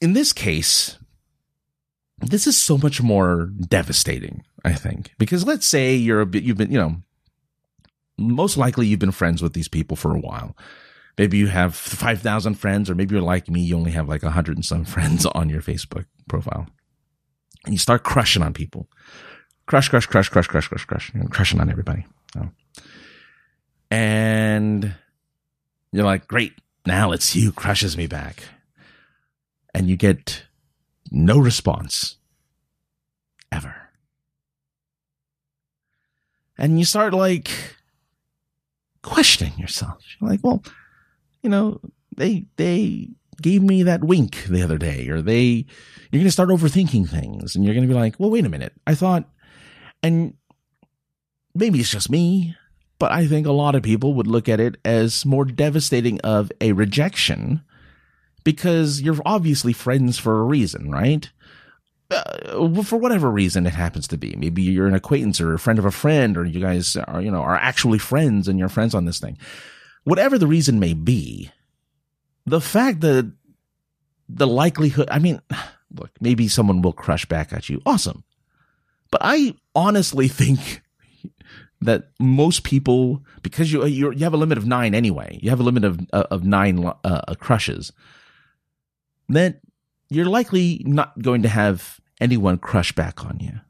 in 0.00 0.12
this 0.12 0.32
case, 0.32 0.98
this 2.18 2.46
is 2.46 2.60
so 2.60 2.76
much 2.78 3.00
more 3.00 3.52
devastating, 3.68 4.44
I 4.64 4.72
think, 4.72 5.12
because 5.18 5.46
let's 5.46 5.66
say 5.66 5.94
you're 5.94 6.20
a 6.20 6.26
bit, 6.26 6.42
you've 6.42 6.56
been, 6.56 6.72
you 6.72 6.78
know, 6.78 6.96
most 8.18 8.56
likely 8.56 8.86
you've 8.86 8.98
been 8.98 9.12
friends 9.12 9.42
with 9.42 9.52
these 9.52 9.68
people 9.68 9.96
for 9.96 10.14
a 10.14 10.20
while. 10.20 10.56
Maybe 11.16 11.38
you 11.38 11.48
have 11.48 11.74
5,000 11.74 12.54
friends, 12.54 12.88
or 12.88 12.94
maybe 12.94 13.14
you're 13.14 13.22
like 13.22 13.48
me, 13.48 13.60
you 13.60 13.76
only 13.76 13.90
have 13.92 14.08
like 14.08 14.22
100 14.22 14.56
and 14.56 14.64
some 14.64 14.84
friends 14.96 15.26
on 15.26 15.48
your 15.48 15.62
Facebook 15.62 16.06
profile. 16.28 16.66
And 17.64 17.74
you 17.74 17.78
start 17.78 18.04
crushing 18.04 18.42
on 18.42 18.52
people. 18.52 18.88
Crush, 19.66 19.88
crush, 19.88 20.06
crush, 20.06 20.28
crush, 20.28 20.46
crush, 20.46 20.68
crush, 20.68 20.84
crush. 20.84 21.12
You're 21.14 21.28
crushing 21.28 21.60
on 21.60 21.70
everybody. 21.70 22.06
So 22.32 22.50
and 23.90 24.94
you're 25.92 26.04
like, 26.04 26.28
great, 26.28 26.52
now 26.86 27.12
it's 27.12 27.34
you 27.34 27.52
crushes 27.52 27.96
me 27.96 28.06
back. 28.06 28.42
And 29.74 29.88
you 29.88 29.96
get 29.96 30.44
no 31.10 31.38
response 31.38 32.16
ever. 33.52 33.74
And 36.56 36.78
you 36.78 36.84
start 36.84 37.14
like 37.14 37.50
questioning 39.08 39.58
yourself. 39.58 40.02
You're 40.20 40.30
like, 40.30 40.40
well, 40.42 40.62
you 41.42 41.50
know, 41.50 41.80
they, 42.16 42.46
they 42.56 43.08
gave 43.40 43.62
me 43.62 43.82
that 43.84 44.04
wink 44.04 44.44
the 44.44 44.62
other 44.62 44.78
day, 44.78 45.08
or 45.08 45.22
they, 45.22 45.66
you're 46.10 46.20
going 46.20 46.24
to 46.24 46.30
start 46.30 46.48
overthinking 46.48 47.08
things 47.08 47.54
and 47.54 47.64
you're 47.64 47.74
going 47.74 47.86
to 47.86 47.92
be 47.92 47.98
like, 47.98 48.16
well, 48.18 48.30
wait 48.30 48.44
a 48.44 48.48
minute. 48.48 48.72
I 48.86 48.94
thought, 48.94 49.28
and 50.02 50.34
maybe 51.54 51.80
it's 51.80 51.90
just 51.90 52.10
me 52.10 52.56
but 52.98 53.12
I 53.12 53.26
think 53.26 53.46
a 53.46 53.52
lot 53.52 53.74
of 53.74 53.82
people 53.82 54.14
would 54.14 54.26
look 54.26 54.48
at 54.48 54.60
it 54.60 54.76
as 54.84 55.24
more 55.24 55.44
devastating 55.44 56.20
of 56.22 56.50
a 56.60 56.72
rejection 56.72 57.62
because 58.44 59.00
you're 59.00 59.18
obviously 59.24 59.72
friends 59.72 60.18
for 60.18 60.40
a 60.40 60.44
reason, 60.44 60.90
right? 60.90 61.30
Uh, 62.10 62.82
for 62.82 62.96
whatever 62.96 63.30
reason 63.30 63.66
it 63.66 63.74
happens 63.74 64.08
to 64.08 64.16
be. 64.16 64.34
Maybe 64.36 64.62
you're 64.62 64.86
an 64.86 64.94
acquaintance 64.94 65.42
or 65.42 65.52
a 65.52 65.58
friend 65.58 65.78
of 65.78 65.84
a 65.84 65.90
friend, 65.90 66.38
or 66.38 66.44
you 66.46 66.58
guys 66.58 66.96
are, 66.96 67.20
you 67.20 67.30
know, 67.30 67.42
are 67.42 67.56
actually 67.56 67.98
friends 67.98 68.48
and 68.48 68.58
you're 68.58 68.70
friends 68.70 68.94
on 68.94 69.04
this 69.04 69.20
thing. 69.20 69.36
Whatever 70.04 70.38
the 70.38 70.46
reason 70.46 70.80
may 70.80 70.94
be, 70.94 71.50
the 72.46 72.62
fact 72.62 73.00
that 73.00 73.30
the 74.26 74.46
likelihood, 74.46 75.08
I 75.10 75.18
mean, 75.18 75.42
look, 75.94 76.10
maybe 76.20 76.48
someone 76.48 76.80
will 76.80 76.94
crush 76.94 77.26
back 77.26 77.52
at 77.52 77.68
you. 77.68 77.82
Awesome. 77.84 78.24
But 79.10 79.20
I 79.22 79.54
honestly 79.74 80.28
think 80.28 80.82
that 81.80 82.08
most 82.18 82.64
people, 82.64 83.22
because 83.42 83.72
you 83.72 83.84
you 83.84 84.12
have 84.24 84.34
a 84.34 84.38
limit 84.38 84.58
of 84.58 84.66
nine 84.66 84.94
anyway, 84.94 85.38
you 85.42 85.50
have 85.50 85.60
a 85.60 85.64
limit 85.64 85.84
of 85.84 86.00
uh, 86.12 86.24
of 86.30 86.44
nine 86.44 86.84
uh, 86.84 86.94
uh, 87.04 87.34
crushes. 87.34 87.92
Then 89.28 89.60
you're 90.08 90.26
likely 90.26 90.82
not 90.84 91.20
going 91.20 91.42
to 91.42 91.48
have 91.48 92.00
anyone 92.20 92.58
crush 92.58 92.92
back 92.92 93.24
on 93.24 93.38
you, 93.40 93.60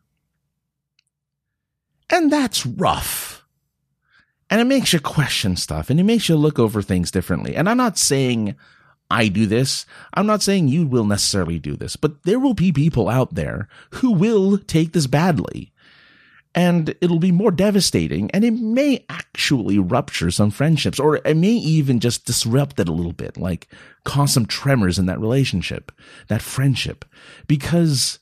and 2.10 2.32
that's 2.32 2.66
rough. 2.66 3.44
And 4.50 4.62
it 4.62 4.64
makes 4.64 4.94
you 4.94 5.00
question 5.00 5.56
stuff, 5.56 5.90
and 5.90 6.00
it 6.00 6.04
makes 6.04 6.28
you 6.28 6.36
look 6.36 6.58
over 6.58 6.80
things 6.80 7.10
differently. 7.10 7.54
And 7.54 7.68
I'm 7.68 7.76
not 7.76 7.98
saying 7.98 8.56
I 9.10 9.28
do 9.28 9.46
this. 9.46 9.84
I'm 10.14 10.26
not 10.26 10.42
saying 10.42 10.68
you 10.68 10.86
will 10.86 11.04
necessarily 11.04 11.58
do 11.58 11.76
this, 11.76 11.96
but 11.96 12.22
there 12.22 12.38
will 12.38 12.54
be 12.54 12.72
people 12.72 13.08
out 13.08 13.34
there 13.34 13.68
who 13.94 14.12
will 14.12 14.58
take 14.58 14.92
this 14.92 15.06
badly 15.06 15.72
and 16.54 16.94
it'll 17.00 17.18
be 17.18 17.32
more 17.32 17.50
devastating 17.50 18.30
and 18.32 18.44
it 18.44 18.52
may 18.52 19.04
actually 19.08 19.78
rupture 19.78 20.30
some 20.30 20.50
friendships 20.50 20.98
or 20.98 21.16
it 21.16 21.36
may 21.36 21.52
even 21.52 22.00
just 22.00 22.24
disrupt 22.24 22.80
it 22.80 22.88
a 22.88 22.92
little 22.92 23.12
bit 23.12 23.36
like 23.36 23.68
cause 24.04 24.32
some 24.32 24.46
tremors 24.46 24.98
in 24.98 25.06
that 25.06 25.20
relationship 25.20 25.92
that 26.28 26.42
friendship. 26.42 27.04
Because 27.46 28.18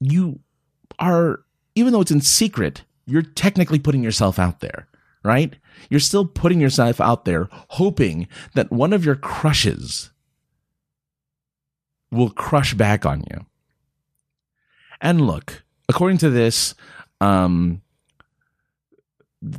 you 0.00 0.40
are 0.98 1.40
even 1.74 1.92
though 1.92 2.00
it's 2.00 2.10
in 2.10 2.20
secret 2.20 2.84
you're 3.06 3.22
technically 3.22 3.78
putting 3.78 4.02
yourself 4.02 4.38
out 4.38 4.60
there 4.60 4.88
right? 5.24 5.56
You're 5.88 6.00
still 6.00 6.26
putting 6.26 6.60
yourself 6.60 7.00
out 7.00 7.24
there 7.24 7.48
hoping 7.52 8.28
that 8.54 8.70
one 8.70 8.92
of 8.92 9.04
your 9.04 9.16
crushes 9.16 10.10
will 12.10 12.30
crush 12.30 12.74
back 12.74 13.06
on 13.06 13.24
you. 13.30 13.46
And 15.00 15.20
look 15.26 15.61
according 15.92 16.16
to 16.16 16.30
this, 16.30 16.74
um, 17.20 17.82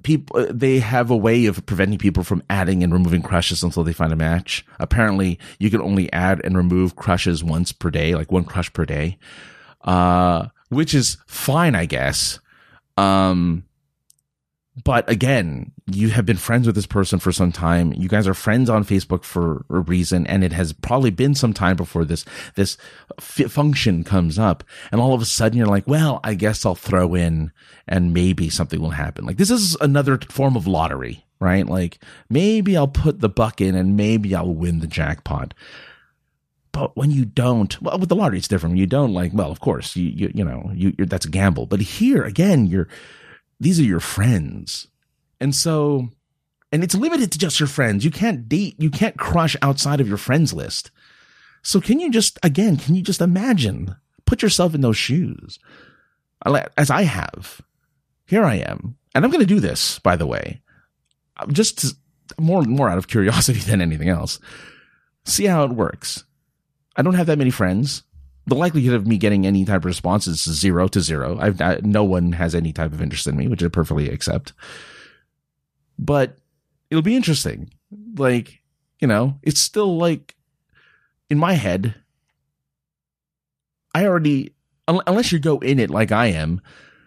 people 0.02 0.48
they 0.50 0.80
have 0.80 1.12
a 1.12 1.16
way 1.16 1.46
of 1.46 1.64
preventing 1.68 2.00
people 2.00 2.24
from 2.24 2.42
adding 2.50 2.84
and 2.84 2.92
removing 2.92 3.22
crushes 3.22 3.62
until 3.62 3.84
they 3.84 3.94
find 3.94 4.12
a 4.12 4.16
match. 4.16 4.66
Apparently, 4.80 5.38
you 5.60 5.70
can 5.70 5.80
only 5.80 6.12
add 6.12 6.42
and 6.44 6.58
remove 6.58 6.96
crushes 6.96 7.44
once 7.44 7.72
per 7.72 7.92
day, 7.92 8.16
like 8.16 8.32
one 8.32 8.46
crush 8.46 8.74
per 8.74 8.84
day, 8.84 9.20
uh, 9.84 10.48
which 10.70 10.96
is 10.96 11.18
fine, 11.28 11.76
I 11.76 11.86
guess. 11.86 12.40
Um, 12.98 13.66
but 14.82 15.08
again, 15.08 15.72
you 15.86 16.10
have 16.10 16.26
been 16.26 16.38
friends 16.38 16.66
with 16.66 16.74
this 16.76 16.88
person 16.88 17.20
for 17.20 17.32
some 17.32 17.52
time. 17.52 17.94
You 17.94 18.10
guys 18.10 18.28
are 18.28 18.34
friends 18.34 18.72
on 18.72 18.84
Facebook 18.84 19.24
for 19.24 19.66
a 19.70 19.80
reason, 19.80 20.26
and 20.26 20.44
it 20.44 20.52
has 20.52 20.74
probably 20.74 21.12
been 21.12 21.36
some 21.36 21.54
time 21.54 21.76
before 21.76 22.06
this 22.06 22.26
this 22.56 22.76
f- 23.20 23.52
function 23.52 24.04
comes 24.04 24.40
up. 24.40 24.64
And 24.92 25.00
all 25.00 25.14
of 25.14 25.22
a 25.22 25.26
sudden, 25.26 25.60
you're 25.60 25.68
like, 25.68 25.88
"Well, 25.88 26.20
I 26.24 26.34
guess 26.34 26.66
I'll 26.66 26.74
throw 26.74 27.14
in, 27.14 27.52
and 27.88 28.16
maybe 28.16 28.50
something 28.50 28.82
will 28.82 28.90
happen." 28.92 29.26
Like 29.26 29.38
this 29.38 29.52
is 29.52 29.76
another 29.80 30.18
form 30.30 30.56
of 30.56 30.66
lottery, 30.66 31.24
right? 31.40 31.68
Like 31.68 32.00
maybe 32.30 32.76
I'll 32.76 32.88
put 32.88 33.20
the 33.20 33.30
buck 33.30 33.62
in, 33.62 33.76
and 33.76 33.96
maybe 33.96 34.34
I'll 34.34 34.56
win 34.56 34.80
the 34.80 34.88
jackpot. 34.88 35.54
But 36.72 36.98
when 36.98 37.12
you 37.12 37.26
don't, 37.26 37.80
well, 37.80 38.00
with 38.00 38.10
the 38.10 38.16
lottery, 38.16 38.40
it's 38.40 38.48
different. 38.48 38.78
You 38.78 38.88
don't, 38.88 39.14
like, 39.14 39.32
well, 39.36 39.52
of 39.52 39.60
course, 39.60 39.96
you 39.96 40.10
you 40.10 40.32
you 40.34 40.44
know, 40.44 40.72
you 40.74 40.94
that's 40.98 41.28
a 41.28 41.30
gamble. 41.30 41.68
But 41.68 41.82
here 41.82 42.24
again, 42.24 42.66
you're 42.66 42.88
these 43.64 43.80
are 43.80 43.84
your 43.84 44.00
friends. 44.00 44.88
And 45.40 45.56
so, 45.56 46.10
and 46.72 46.84
it's 46.84 46.96
limited 46.96 47.32
to 47.32 47.40
just 47.40 47.60
your 47.60 47.68
friends. 47.68 48.06
You 48.06 48.12
can't 48.12 48.48
date, 48.48 48.76
you 48.78 48.90
can't 48.90 49.18
crush 49.18 49.56
outside 49.62 50.02
of 50.02 50.08
your 50.08 50.18
friends 50.18 50.54
list. 50.54 50.92
So 51.62 51.80
can 51.80 52.00
you 52.00 52.12
just, 52.12 52.38
again, 52.44 52.78
can 52.78 52.96
you 52.96 53.02
just 53.02 53.22
imagine, 53.22 53.96
put 54.26 54.42
yourself 54.42 54.76
in 54.76 54.82
those 54.82 54.98
shoes 54.98 55.60
as 56.78 56.90
I 56.90 57.04
have. 57.04 57.62
Here 58.26 58.44
I 58.44 58.56
am. 58.56 58.98
And 59.16 59.24
I'm 59.24 59.32
going 59.32 59.42
to 59.42 59.46
do 59.46 59.60
this, 59.60 60.00
by 60.00 60.16
the 60.16 60.28
way, 60.28 60.62
just 61.50 61.96
more, 62.40 62.64
more 62.64 62.90
out 62.90 62.98
of 62.98 63.08
curiosity 63.08 63.60
than 63.66 63.82
anything 63.82 64.10
else. 64.10 64.40
See 65.26 65.46
how 65.46 65.64
it 65.64 65.72
works. 65.72 66.26
I 66.96 67.02
don't 67.02 67.14
have 67.14 67.28
that 67.28 67.38
many 67.38 67.50
friends 67.50 68.04
the 68.46 68.56
likelihood 68.56 68.96
of 68.96 69.08
me 69.08 69.18
getting 69.18 69.46
any 69.46 69.66
type 69.66 69.82
of 69.82 69.86
response 69.86 70.28
is 70.28 70.44
zero 70.44 70.88
to 70.90 71.02
zero. 71.02 71.38
I've 71.40 71.62
I, 71.62 71.80
no 71.84 72.04
one 72.04 72.34
has 72.34 72.54
any 72.54 72.74
type 72.74 72.92
of 72.92 73.02
interest 73.02 73.28
in 73.28 73.38
me, 73.38 73.48
which 73.48 73.64
I 73.64 73.68
perfectly 73.68 74.10
accept. 74.10 74.54
But 75.98 76.38
it'll 76.90 77.02
be 77.02 77.16
interesting. 77.16 77.72
Like, 78.16 78.62
you 79.00 79.08
know, 79.08 79.40
it's 79.44 79.62
still 79.62 79.98
like 79.98 80.36
in 81.30 81.38
my 81.38 81.54
head. 81.54 81.96
I 83.96 84.06
already, 84.08 84.56
unless 84.88 85.32
you 85.32 85.40
go 85.40 85.60
in 85.60 85.80
it 85.80 85.92
like 85.92 86.12
I 86.12 86.28
am, 86.28 86.62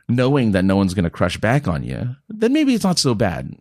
knowing 0.09 0.53
that 0.53 0.65
no 0.65 0.77
one's 0.77 0.95
going 0.95 1.05
to 1.05 1.11
crush 1.11 1.37
back 1.37 1.67
on 1.67 1.83
you, 1.83 2.15
then 2.29 2.53
maybe 2.53 2.75
it's 2.75 2.85
not 2.85 2.99
so 2.99 3.15
bad. 3.15 3.57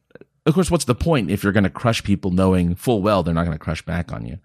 Of 0.45 0.53
course, 0.53 0.69
what's 0.69 0.85
the 0.85 0.93
point 0.93 1.31
if 1.31 1.43
you're 1.43 1.51
going 1.51 1.63
to 1.63 1.71
crush 1.71 2.03
people 2.03 2.29
knowing 2.29 2.75
full 2.75 3.01
well 3.01 3.23
they're 3.23 3.33
not 3.33 3.45
going 3.45 3.57
to 3.57 3.63
crush 3.63 3.83
back 3.83 4.11
on 4.13 4.25
you? 4.27 4.38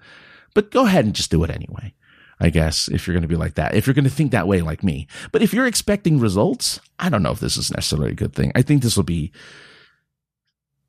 But 0.54 0.70
go 0.70 0.86
ahead 0.86 1.04
and 1.04 1.14
just 1.14 1.30
do 1.30 1.44
it 1.44 1.50
anyway. 1.50 1.92
I 2.40 2.50
guess, 2.50 2.88
if 2.88 3.06
you're 3.06 3.14
going 3.14 3.22
to 3.22 3.28
be 3.28 3.36
like 3.36 3.54
that, 3.54 3.74
if 3.74 3.86
you're 3.86 3.94
going 3.94 4.04
to 4.04 4.10
think 4.10 4.32
that 4.32 4.48
way 4.48 4.62
like 4.62 4.82
me. 4.82 5.06
But 5.30 5.42
if 5.42 5.52
you're 5.52 5.66
expecting 5.66 6.18
results, 6.18 6.80
I 6.98 7.10
don't 7.10 7.22
know 7.22 7.32
if 7.32 7.40
this 7.40 7.56
is 7.56 7.70
necessarily 7.70 8.12
a 8.12 8.14
good 8.14 8.34
thing. 8.34 8.50
I 8.54 8.62
think 8.62 8.82
this 8.82 8.96
will 8.96 9.04
be 9.04 9.30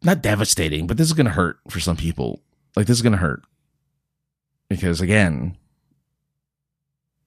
not 0.02 0.22
devastating, 0.22 0.88
but 0.88 0.98
this 0.98 1.08
is 1.08 1.14
going 1.14 1.26
to 1.26 1.32
hurt 1.32 1.60
for 1.70 1.80
some 1.80 1.98
people. 1.98 2.42
Like, 2.76 2.88
this 2.88 2.98
is 2.98 3.02
going 3.02 3.12
to 3.12 3.18
hurt. 3.18 3.44
Because 4.70 5.02
again, 5.02 5.58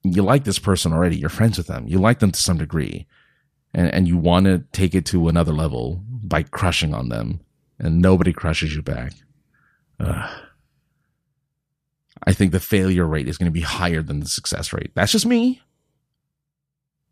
you 0.03 0.23
like 0.23 0.43
this 0.43 0.59
person 0.59 0.91
already. 0.91 1.17
You're 1.17 1.29
friends 1.29 1.57
with 1.57 1.67
them. 1.67 1.87
You 1.87 1.99
like 1.99 2.19
them 2.19 2.31
to 2.31 2.41
some 2.41 2.57
degree. 2.57 3.05
And, 3.73 3.93
and 3.93 4.07
you 4.07 4.17
want 4.17 4.45
to 4.45 4.63
take 4.71 4.95
it 4.95 5.05
to 5.07 5.27
another 5.27 5.51
level 5.51 6.01
by 6.07 6.43
crushing 6.43 6.93
on 6.93 7.09
them 7.09 7.41
and 7.77 8.01
nobody 8.01 8.33
crushes 8.33 8.75
you 8.75 8.81
back. 8.81 9.13
Ugh. 9.99 10.44
I 12.23 12.33
think 12.33 12.51
the 12.51 12.59
failure 12.59 13.05
rate 13.05 13.27
is 13.27 13.37
going 13.37 13.51
to 13.51 13.53
be 13.53 13.61
higher 13.61 14.01
than 14.01 14.19
the 14.19 14.27
success 14.27 14.73
rate. 14.73 14.91
That's 14.95 15.11
just 15.11 15.25
me. 15.25 15.61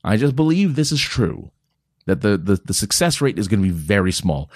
I 0.04 0.18
just 0.18 0.36
believe 0.36 0.76
this 0.76 0.92
is 0.92 1.02
true. 1.02 1.52
That 2.06 2.22
the, 2.22 2.38
the, 2.38 2.56
the 2.56 2.74
success 2.74 3.22
rate 3.22 3.40
is 3.40 3.48
going 3.48 3.62
to 3.62 3.68
be 3.68 3.74
very 3.74 4.12
small. 4.12 4.50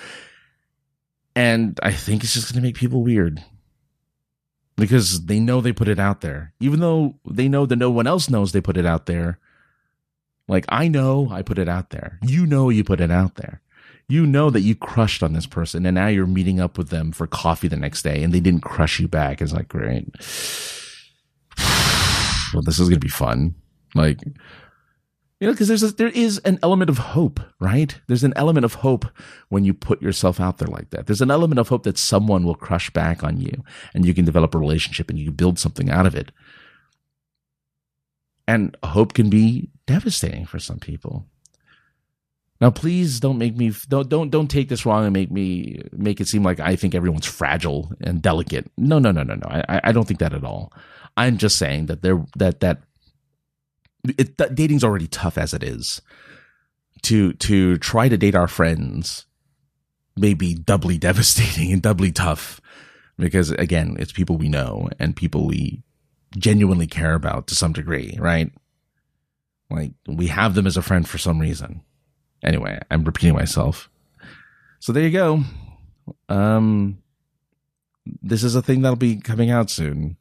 And 1.36 1.80
I 1.84 1.92
think 1.92 2.24
it's 2.24 2.34
just 2.34 2.52
going 2.52 2.62
to 2.62 2.68
make 2.68 2.76
people 2.76 3.04
weird 3.04 3.44
because 4.76 5.26
they 5.26 5.40
know 5.40 5.62
they 5.62 5.74
put 5.74 5.88
it 5.88 6.00
out 6.00 6.22
there, 6.22 6.54
even 6.60 6.80
though 6.80 7.16
they 7.30 7.48
know 7.48 7.66
that 7.66 7.76
no 7.76 7.90
one 7.90 8.08
else 8.08 8.30
knows 8.30 8.52
they 8.52 8.62
put 8.62 8.78
it 8.78 8.86
out 8.86 9.06
there. 9.06 9.40
Like 10.48 10.66
I 10.70 10.88
know 10.88 11.30
I 11.32 11.42
put 11.42 11.58
it 11.60 11.70
out 11.70 11.90
there. 11.90 12.20
You 12.24 12.46
know 12.46 12.70
you 12.70 12.84
put 12.84 13.02
it 13.02 13.12
out 13.12 13.36
there. 13.36 13.62
You 14.10 14.26
know 14.26 14.50
that 14.50 14.62
you 14.62 14.76
crushed 14.76 15.22
on 15.22 15.34
this 15.34 15.46
person 15.46 15.86
and 15.86 15.96
now 15.96 16.08
you're 16.08 16.28
meeting 16.28 16.60
up 16.60 16.78
with 16.78 16.90
them 16.90 17.12
for 17.12 17.28
coffee 17.28 17.68
the 17.68 17.76
next 17.76 18.04
day 18.04 18.24
and 18.24 18.34
they 18.34 18.40
didn't 18.40 18.62
crush 18.62 19.00
you 19.00 19.08
back. 19.08 19.42
It's 19.42 19.54
like, 19.54 19.68
great. 19.68 20.08
well, 22.54 22.64
this 22.64 22.80
is 22.80 22.88
going 22.88 23.00
to 23.00 23.06
be 23.06 23.10
fun. 23.10 23.56
Like, 23.96 24.20
you 25.40 25.46
know, 25.46 25.54
because 25.54 25.68
there's 25.68 25.84
a, 25.84 25.92
there 25.92 26.08
is 26.08 26.40
an 26.40 26.58
element 26.64 26.90
of 26.90 26.98
hope, 26.98 27.40
right? 27.60 28.00
There's 28.08 28.24
an 28.24 28.34
element 28.36 28.66
of 28.66 28.76
hope 28.76 29.06
when 29.50 29.64
you 29.64 29.74
put 29.74 30.02
yourself 30.02 30.40
out 30.40 30.58
there 30.58 30.68
like 30.68 30.90
that. 30.90 31.06
There's 31.06 31.22
an 31.22 31.30
element 31.30 31.60
of 31.60 31.68
hope 31.68 31.84
that 31.84 31.98
someone 31.98 32.44
will 32.44 32.56
crush 32.56 32.90
back 32.90 33.24
on 33.24 33.40
you, 33.40 33.64
and 33.94 34.04
you 34.04 34.16
can 34.16 34.26
develop 34.26 34.56
a 34.56 34.58
relationship 34.58 35.10
and 35.10 35.20
you 35.20 35.26
can 35.26 35.36
build 35.36 35.60
something 35.60 35.92
out 35.92 36.08
of 36.08 36.16
it. 36.16 36.32
And 38.48 38.76
hope 38.84 39.14
can 39.14 39.30
be 39.30 39.70
devastating 39.86 40.46
for 40.46 40.58
some 40.58 40.80
people. 40.80 41.28
Now, 42.60 42.72
please 42.72 43.20
don't 43.20 43.38
make 43.38 43.56
me 43.56 43.72
don't 43.88 44.10
don't 44.10 44.30
don't 44.30 44.50
take 44.50 44.70
this 44.70 44.86
wrong 44.86 45.06
and 45.06 45.14
make 45.14 45.32
me 45.32 45.82
make 45.92 46.20
it 46.20 46.28
seem 46.28 46.44
like 46.44 46.60
I 46.60 46.76
think 46.76 46.96
everyone's 46.96 47.26
fragile 47.26 47.92
and 48.02 48.22
delicate. 48.22 48.72
No, 48.78 49.00
no, 49.00 49.12
no, 49.12 49.24
no, 49.24 49.36
no. 49.36 49.48
I 49.48 49.82
I 49.84 49.92
don't 49.92 50.08
think 50.08 50.20
that 50.20 50.34
at 50.34 50.44
all. 50.44 50.74
I'm 51.16 51.38
just 51.38 51.58
saying 51.58 51.88
that 51.88 52.02
there 52.02 52.26
that 52.36 52.60
that 52.62 52.82
it, 54.18 54.38
that 54.38 54.56
dating's 54.56 54.84
already 54.84 55.08
tough 55.08 55.38
as 55.38 55.54
it 55.54 55.64
is. 55.64 56.02
To 57.04 57.34
to 57.34 57.78
try 57.78 58.10
to 58.10 58.18
date 58.18 58.36
our 58.36 58.48
friends 58.48 59.26
may 60.16 60.34
be 60.34 60.56
doubly 60.56 60.98
devastating 61.10 61.72
and 61.72 61.82
doubly 61.82 62.12
tough 62.12 62.60
because 63.18 63.52
again, 63.52 63.98
it's 64.00 64.12
people 64.12 64.38
we 64.38 64.50
know 64.50 64.90
and 65.00 65.16
people 65.16 65.46
we 65.46 65.84
genuinely 66.38 66.88
care 66.88 67.14
about 67.14 67.48
to 67.48 67.56
some 67.56 67.74
degree, 67.74 68.18
right? 68.20 68.52
Like 69.70 69.92
we 70.08 70.28
have 70.28 70.56
them 70.56 70.68
as 70.68 70.78
a 70.78 70.82
friend 70.82 71.08
for 71.08 71.18
some 71.18 71.40
reason. 71.40 71.82
Anyway, 72.44 72.80
I'm 72.90 73.04
repeating 73.04 73.36
myself. 73.36 73.90
So 74.80 74.94
there 74.94 75.04
you 75.04 75.12
go. 75.12 75.44
Um, 76.30 77.00
this 78.22 78.44
is 78.44 78.56
a 78.56 78.62
thing 78.62 78.82
that'll 78.82 78.96
be 78.96 79.18
coming 79.18 79.50
out 79.50 79.70
soon. 79.70 80.18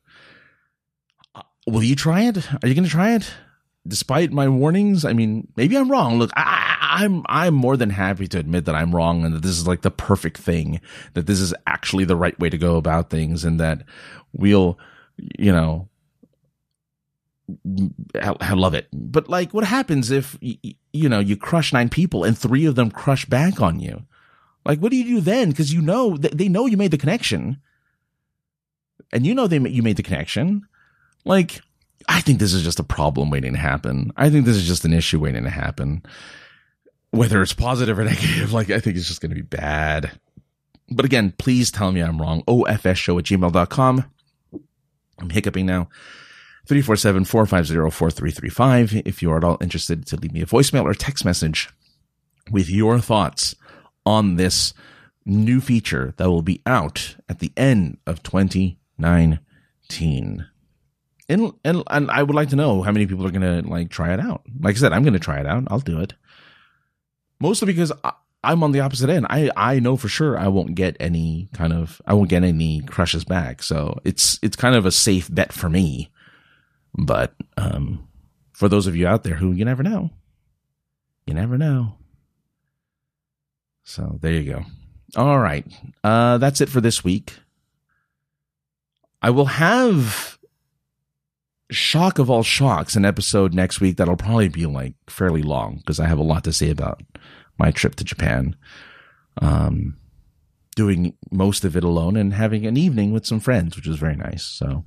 Uh, 1.34 1.42
will 1.66 1.82
you 1.82 1.94
try 1.94 2.22
it? 2.22 2.38
Are 2.62 2.68
you 2.68 2.74
going 2.74 2.84
to 2.84 2.90
try 2.90 3.14
it? 3.14 3.32
despite 3.88 4.32
my 4.32 4.48
warnings, 4.48 5.04
I 5.04 5.12
mean, 5.12 5.48
maybe 5.56 5.76
I'm 5.76 5.90
wrong. 5.90 6.18
Look, 6.18 6.30
I, 6.34 7.04
am 7.04 7.24
I'm, 7.26 7.46
I'm 7.48 7.54
more 7.54 7.76
than 7.76 7.90
happy 7.90 8.26
to 8.28 8.38
admit 8.38 8.64
that 8.64 8.74
I'm 8.74 8.94
wrong 8.94 9.24
and 9.24 9.34
that 9.34 9.42
this 9.42 9.58
is 9.58 9.66
like 9.66 9.82
the 9.82 9.90
perfect 9.90 10.38
thing, 10.38 10.80
that 11.14 11.26
this 11.26 11.40
is 11.40 11.54
actually 11.66 12.04
the 12.04 12.16
right 12.16 12.38
way 12.38 12.50
to 12.50 12.58
go 12.58 12.76
about 12.76 13.10
things, 13.10 13.44
and 13.44 13.60
that 13.60 13.82
we'll, 14.32 14.78
you 15.38 15.52
know, 15.52 15.88
I, 18.14 18.54
love 18.54 18.74
it. 18.74 18.88
But 18.92 19.28
like, 19.28 19.54
what 19.54 19.64
happens 19.64 20.10
if 20.10 20.36
you 20.40 21.08
know 21.08 21.20
you 21.20 21.36
crush 21.36 21.72
nine 21.72 21.88
people 21.88 22.24
and 22.24 22.36
three 22.36 22.66
of 22.66 22.74
them 22.74 22.90
crush 22.90 23.24
back 23.24 23.60
on 23.60 23.78
you? 23.78 24.04
Like, 24.64 24.80
what 24.80 24.90
do 24.90 24.96
you 24.96 25.04
do 25.04 25.20
then? 25.20 25.50
Because 25.50 25.72
you 25.72 25.80
know 25.80 26.16
they 26.16 26.48
know 26.48 26.66
you 26.66 26.76
made 26.76 26.90
the 26.90 26.98
connection, 26.98 27.58
and 29.12 29.24
you 29.24 29.34
know 29.34 29.46
they 29.46 29.58
you 29.58 29.82
made 29.82 29.96
the 29.96 30.02
connection. 30.02 30.66
Like, 31.24 31.60
I 32.08 32.20
think 32.20 32.40
this 32.40 32.52
is 32.52 32.64
just 32.64 32.80
a 32.80 32.84
problem 32.84 33.30
waiting 33.30 33.52
to 33.52 33.58
happen. 33.58 34.12
I 34.16 34.28
think 34.28 34.44
this 34.44 34.56
is 34.56 34.66
just 34.66 34.84
an 34.84 34.92
issue 34.92 35.20
waiting 35.20 35.44
to 35.44 35.50
happen. 35.50 36.02
Whether 37.10 37.42
it's 37.42 37.52
positive 37.52 37.98
or 37.98 38.04
negative, 38.04 38.52
like 38.52 38.70
I 38.70 38.80
think 38.80 38.96
it's 38.96 39.08
just 39.08 39.20
going 39.20 39.30
to 39.30 39.36
be 39.36 39.42
bad. 39.42 40.18
But 40.88 41.04
again, 41.04 41.32
please 41.38 41.70
tell 41.70 41.92
me 41.92 42.00
I'm 42.00 42.20
wrong. 42.20 42.42
OFSshow 42.44 43.18
at 43.18 43.24
gmail.com. 43.24 44.04
I'm 45.18 45.30
hiccuping 45.30 45.66
now. 45.66 45.88
347-450-4335. 46.66 49.02
If 49.04 49.22
you 49.22 49.30
are 49.30 49.36
at 49.38 49.44
all 49.44 49.58
interested 49.60 50.04
to 50.06 50.16
leave 50.16 50.32
me 50.32 50.42
a 50.42 50.46
voicemail 50.46 50.84
or 50.84 50.94
text 50.94 51.24
message 51.24 51.70
with 52.50 52.68
your 52.68 52.98
thoughts 53.00 53.54
on 54.04 54.36
this 54.36 54.74
new 55.24 55.60
feature 55.60 56.14
that 56.16 56.28
will 56.30 56.42
be 56.42 56.62
out 56.66 57.16
at 57.28 57.38
the 57.40 57.52
end 57.56 57.98
of 58.06 58.22
2019 58.22 60.46
and 61.28 61.52
and 61.64 61.82
and 61.88 62.10
I 62.10 62.22
would 62.22 62.34
like 62.34 62.50
to 62.50 62.56
know 62.56 62.82
how 62.82 62.92
many 62.92 63.06
people 63.06 63.26
are 63.26 63.30
gonna 63.30 63.62
like 63.62 63.90
try 63.90 64.14
it 64.14 64.20
out. 64.20 64.42
Like 64.60 64.76
I 64.76 64.78
said, 64.78 64.92
I'm 64.92 65.02
gonna 65.02 65.18
try 65.18 65.40
it 65.40 65.46
out. 65.46 65.64
I'll 65.68 65.80
do 65.80 66.00
it. 66.00 66.14
Mostly 67.40 67.66
because 67.66 67.92
I, 68.04 68.12
I'm 68.44 68.62
on 68.62 68.72
the 68.72 68.80
opposite 68.80 69.10
end. 69.10 69.26
I 69.28 69.50
I 69.56 69.80
know 69.80 69.96
for 69.96 70.08
sure 70.08 70.38
I 70.38 70.48
won't 70.48 70.74
get 70.74 70.96
any 71.00 71.48
kind 71.52 71.72
of 71.72 72.00
I 72.06 72.14
won't 72.14 72.30
get 72.30 72.44
any 72.44 72.82
crushes 72.82 73.24
back. 73.24 73.62
So 73.62 73.98
it's 74.04 74.38
it's 74.42 74.56
kind 74.56 74.76
of 74.76 74.86
a 74.86 74.92
safe 74.92 75.32
bet 75.32 75.52
for 75.52 75.68
me. 75.68 76.10
But 76.96 77.34
um, 77.56 78.08
for 78.52 78.68
those 78.68 78.86
of 78.86 78.96
you 78.96 79.06
out 79.06 79.22
there 79.22 79.36
who 79.36 79.52
you 79.52 79.64
never 79.64 79.82
know, 79.82 80.10
you 81.26 81.34
never 81.34 81.58
know. 81.58 81.96
So 83.84 84.18
there 84.20 84.32
you 84.32 84.52
go. 84.52 84.64
All 85.14 85.38
right, 85.38 85.64
uh, 86.02 86.38
that's 86.38 86.60
it 86.60 86.68
for 86.68 86.80
this 86.80 87.04
week. 87.04 87.34
I 89.22 89.30
will 89.30 89.46
have 89.46 90.38
shock 91.70 92.18
of 92.18 92.30
all 92.30 92.42
shocks, 92.42 92.96
an 92.96 93.04
episode 93.04 93.54
next 93.54 93.80
week 93.80 93.96
that'll 93.96 94.16
probably 94.16 94.48
be 94.48 94.66
like 94.66 94.94
fairly 95.08 95.42
long 95.42 95.76
because 95.76 96.00
I 96.00 96.06
have 96.06 96.18
a 96.18 96.24
lot 96.24 96.44
to 96.44 96.52
say 96.52 96.70
about 96.70 97.02
my 97.58 97.70
trip 97.70 97.94
to 97.96 98.04
Japan. 98.04 98.56
Um, 99.40 99.96
doing 100.74 101.14
most 101.30 101.64
of 101.64 101.76
it 101.76 101.84
alone 101.84 102.16
and 102.16 102.34
having 102.34 102.66
an 102.66 102.76
evening 102.76 103.12
with 103.12 103.26
some 103.26 103.40
friends, 103.40 103.76
which 103.76 103.86
was 103.86 103.98
very 103.98 104.16
nice. 104.16 104.44
So 104.44 104.84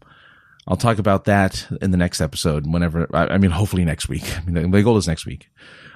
I'll 0.68 0.78
talk 0.78 1.00
about 1.00 1.26
that 1.26 1.68
in 1.82 1.92
the 1.92 1.98
next 1.98 2.22
episode. 2.22 2.72
Whenever 2.72 3.08
I, 3.14 3.28
I 3.28 3.38
mean, 3.38 3.52
hopefully 3.52 3.86
next 3.86 4.10
week. 4.10 4.38
I 4.38 4.50
mean, 4.50 4.72
the 4.72 4.84
goal 4.84 4.98
is 4.98 5.08
next 5.08 5.26
week. 5.26 5.50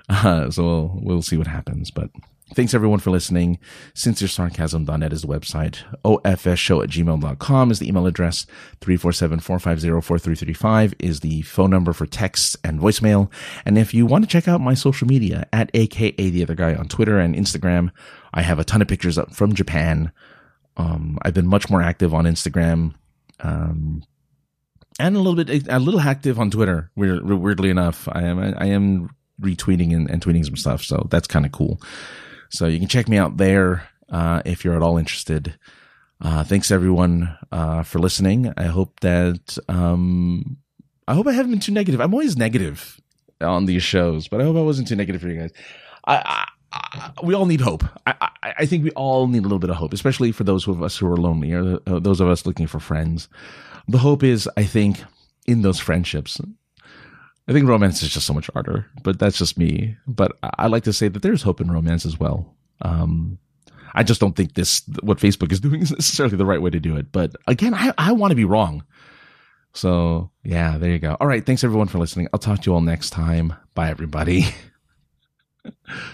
Uh, 0.10 0.50
so 0.52 0.64
we'll, 0.64 1.00
we'll 1.02 1.22
see 1.22 1.38
what 1.38 1.48
happens, 1.48 1.92
but 1.92 2.10
Thanks 2.54 2.74
everyone 2.76 3.00
for 3.00 3.10
listening. 3.10 3.58
SincereSarcasm.net 3.96 5.12
is 5.12 5.24
the 5.24 5.28
website. 5.28 5.78
OFSshow 6.06 6.84
at 6.84 6.90
gmail.com 6.90 7.72
is 7.72 7.80
the 7.80 7.88
email 7.88 8.06
address. 8.06 8.46
347-450-4335 8.82 10.94
is 11.00 11.22
the 11.22 11.42
phone 11.44 11.70
number 11.72 11.94
for 11.94 12.06
texts 12.06 12.58
and 12.64 12.80
voicemail. 12.80 13.32
And 13.66 13.76
if 13.78 13.94
you 13.94 14.06
want 14.06 14.24
to 14.24 14.30
check 14.30 14.48
out 14.48 14.62
my 14.62 14.76
social 14.76 15.08
media 15.08 15.48
at 15.52 15.72
AKA 15.74 16.30
the 16.30 16.44
other 16.44 16.54
guy 16.54 16.76
on 16.76 16.88
Twitter 16.88 17.18
and 17.18 17.34
Instagram, 17.34 17.90
I 18.34 18.44
have 18.44 18.60
a 18.60 18.64
ton 18.64 18.84
of 18.84 18.88
pictures 18.88 19.18
up 19.18 19.34
from 19.34 19.56
Japan. 19.56 20.12
Um, 20.78 21.18
I've 21.24 21.34
been 21.34 21.48
much 21.48 21.72
more 21.72 21.82
active 21.82 22.14
on 22.14 22.26
Instagram. 22.26 22.94
Um, 23.40 24.04
and 25.00 25.16
a 25.16 25.20
little 25.20 25.44
bit, 25.44 25.68
a 25.68 25.80
little 25.80 26.00
active 26.00 26.40
on 26.40 26.52
Twitter. 26.52 26.92
weirdly 26.96 27.70
enough, 27.70 28.08
I 28.12 28.24
am, 28.24 28.40
I 28.40 28.66
am 28.68 29.10
retweeting 29.42 29.94
and, 29.96 30.10
and 30.10 30.22
tweeting 30.22 30.46
some 30.46 30.56
stuff. 30.56 30.84
So 30.84 31.08
that's 31.10 31.28
kind 31.28 31.46
of 31.46 31.52
cool. 31.52 31.82
So 32.50 32.68
you 32.68 32.80
can 32.80 32.88
check 32.88 33.08
me 33.08 33.18
out 33.18 33.38
there 33.38 33.88
uh, 34.10 34.42
if 34.46 34.64
you're 34.64 34.76
at 34.76 34.82
all 34.82 34.98
interested. 34.98 35.58
Uh, 36.22 36.44
thanks 36.44 36.72
everyone 36.72 37.36
uh, 37.52 37.84
for 37.84 38.00
listening. 38.00 38.54
I 38.56 38.66
hope 38.66 39.00
that 39.02 39.58
um, 39.68 40.58
I 41.08 41.16
hope 41.16 41.28
I 41.28 41.34
haven't 41.34 41.52
been 41.52 41.60
too 41.60 41.72
negative. 41.72 42.00
I'm 42.00 42.14
always 42.14 42.38
negative 42.38 43.02
on 43.42 43.66
these 43.66 43.84
shows, 43.84 44.28
but 44.28 44.40
I 44.40 44.44
hope 44.46 44.56
I 44.56 44.62
wasn't 44.62 44.88
too 44.88 44.96
negative 44.96 45.22
for 45.22 45.28
you 45.28 45.40
guys. 45.40 45.52
I, 46.06 46.16
I, 46.16 46.46
I, 46.72 47.12
we 47.24 47.34
all 47.34 47.46
need 47.46 47.62
hope. 47.62 47.84
I, 48.08 48.30
I, 48.42 48.66
think 48.66 48.84
we 48.84 48.92
all 48.92 49.28
need 49.28 49.40
a 49.40 49.44
little 49.44 49.60
bit 49.60 49.70
of 49.70 49.76
hope, 49.76 49.94
especially 49.94 50.32
for 50.32 50.44
those 50.44 50.68
of 50.68 50.82
us 50.82 50.98
who 50.98 51.12
are 51.12 51.18
lonely 51.18 51.52
or 51.54 51.80
uh, 51.88 52.00
those 52.00 52.22
of 52.22 52.30
us 52.30 52.46
looking 52.46 52.68
for 52.68 52.80
friends. 52.80 53.28
The 53.88 53.98
hope 53.98 54.24
is, 54.24 54.50
I 54.58 54.64
think, 54.64 55.04
in 55.46 55.62
those 55.62 55.80
friendships. 55.80 56.40
I 57.48 57.52
think 57.52 57.68
romance 57.68 58.02
is 58.02 58.10
just 58.10 58.26
so 58.26 58.34
much 58.34 58.50
harder, 58.54 58.86
but 59.04 59.20
that's 59.20 59.38
just 59.38 59.58
me. 59.58 59.98
But 60.08 60.32
I 60.58 60.68
like 60.68 60.84
to 60.84 60.94
say 60.94 61.10
that 61.10 61.22
there's 61.22 61.42
hope 61.42 61.60
in 61.60 61.70
romance 61.70 62.06
as 62.06 62.20
well. 62.20 62.56
Um, 62.82 63.38
I 63.94 64.04
just 64.04 64.22
don't 64.22 64.36
think 64.36 64.54
this, 64.54 64.82
what 65.02 65.18
Facebook 65.18 65.52
is 65.52 65.60
doing 65.62 65.82
is 65.82 65.92
necessarily 65.92 66.38
the 66.38 66.46
right 66.46 66.62
way 66.62 66.70
to 66.70 66.80
do 66.80 66.96
it. 66.96 67.12
But 67.12 67.36
again, 67.48 67.74
I, 67.74 67.94
I 67.98 68.12
want 68.14 68.32
to 68.32 68.36
be 68.36 68.46
wrong. 68.46 68.84
So 69.74 70.32
yeah, 70.44 70.78
there 70.78 70.92
you 70.92 71.00
go. 71.00 71.18
All 71.20 71.28
right. 71.28 71.46
Thanks 71.46 71.64
everyone 71.64 71.88
for 71.88 71.98
listening. 71.98 72.28
I'll 72.32 72.40
talk 72.40 72.62
to 72.62 72.70
you 72.70 72.76
all 72.76 72.82
next 72.82 73.10
time. 73.10 73.54
Bye 73.74 73.90
everybody. 73.90 74.46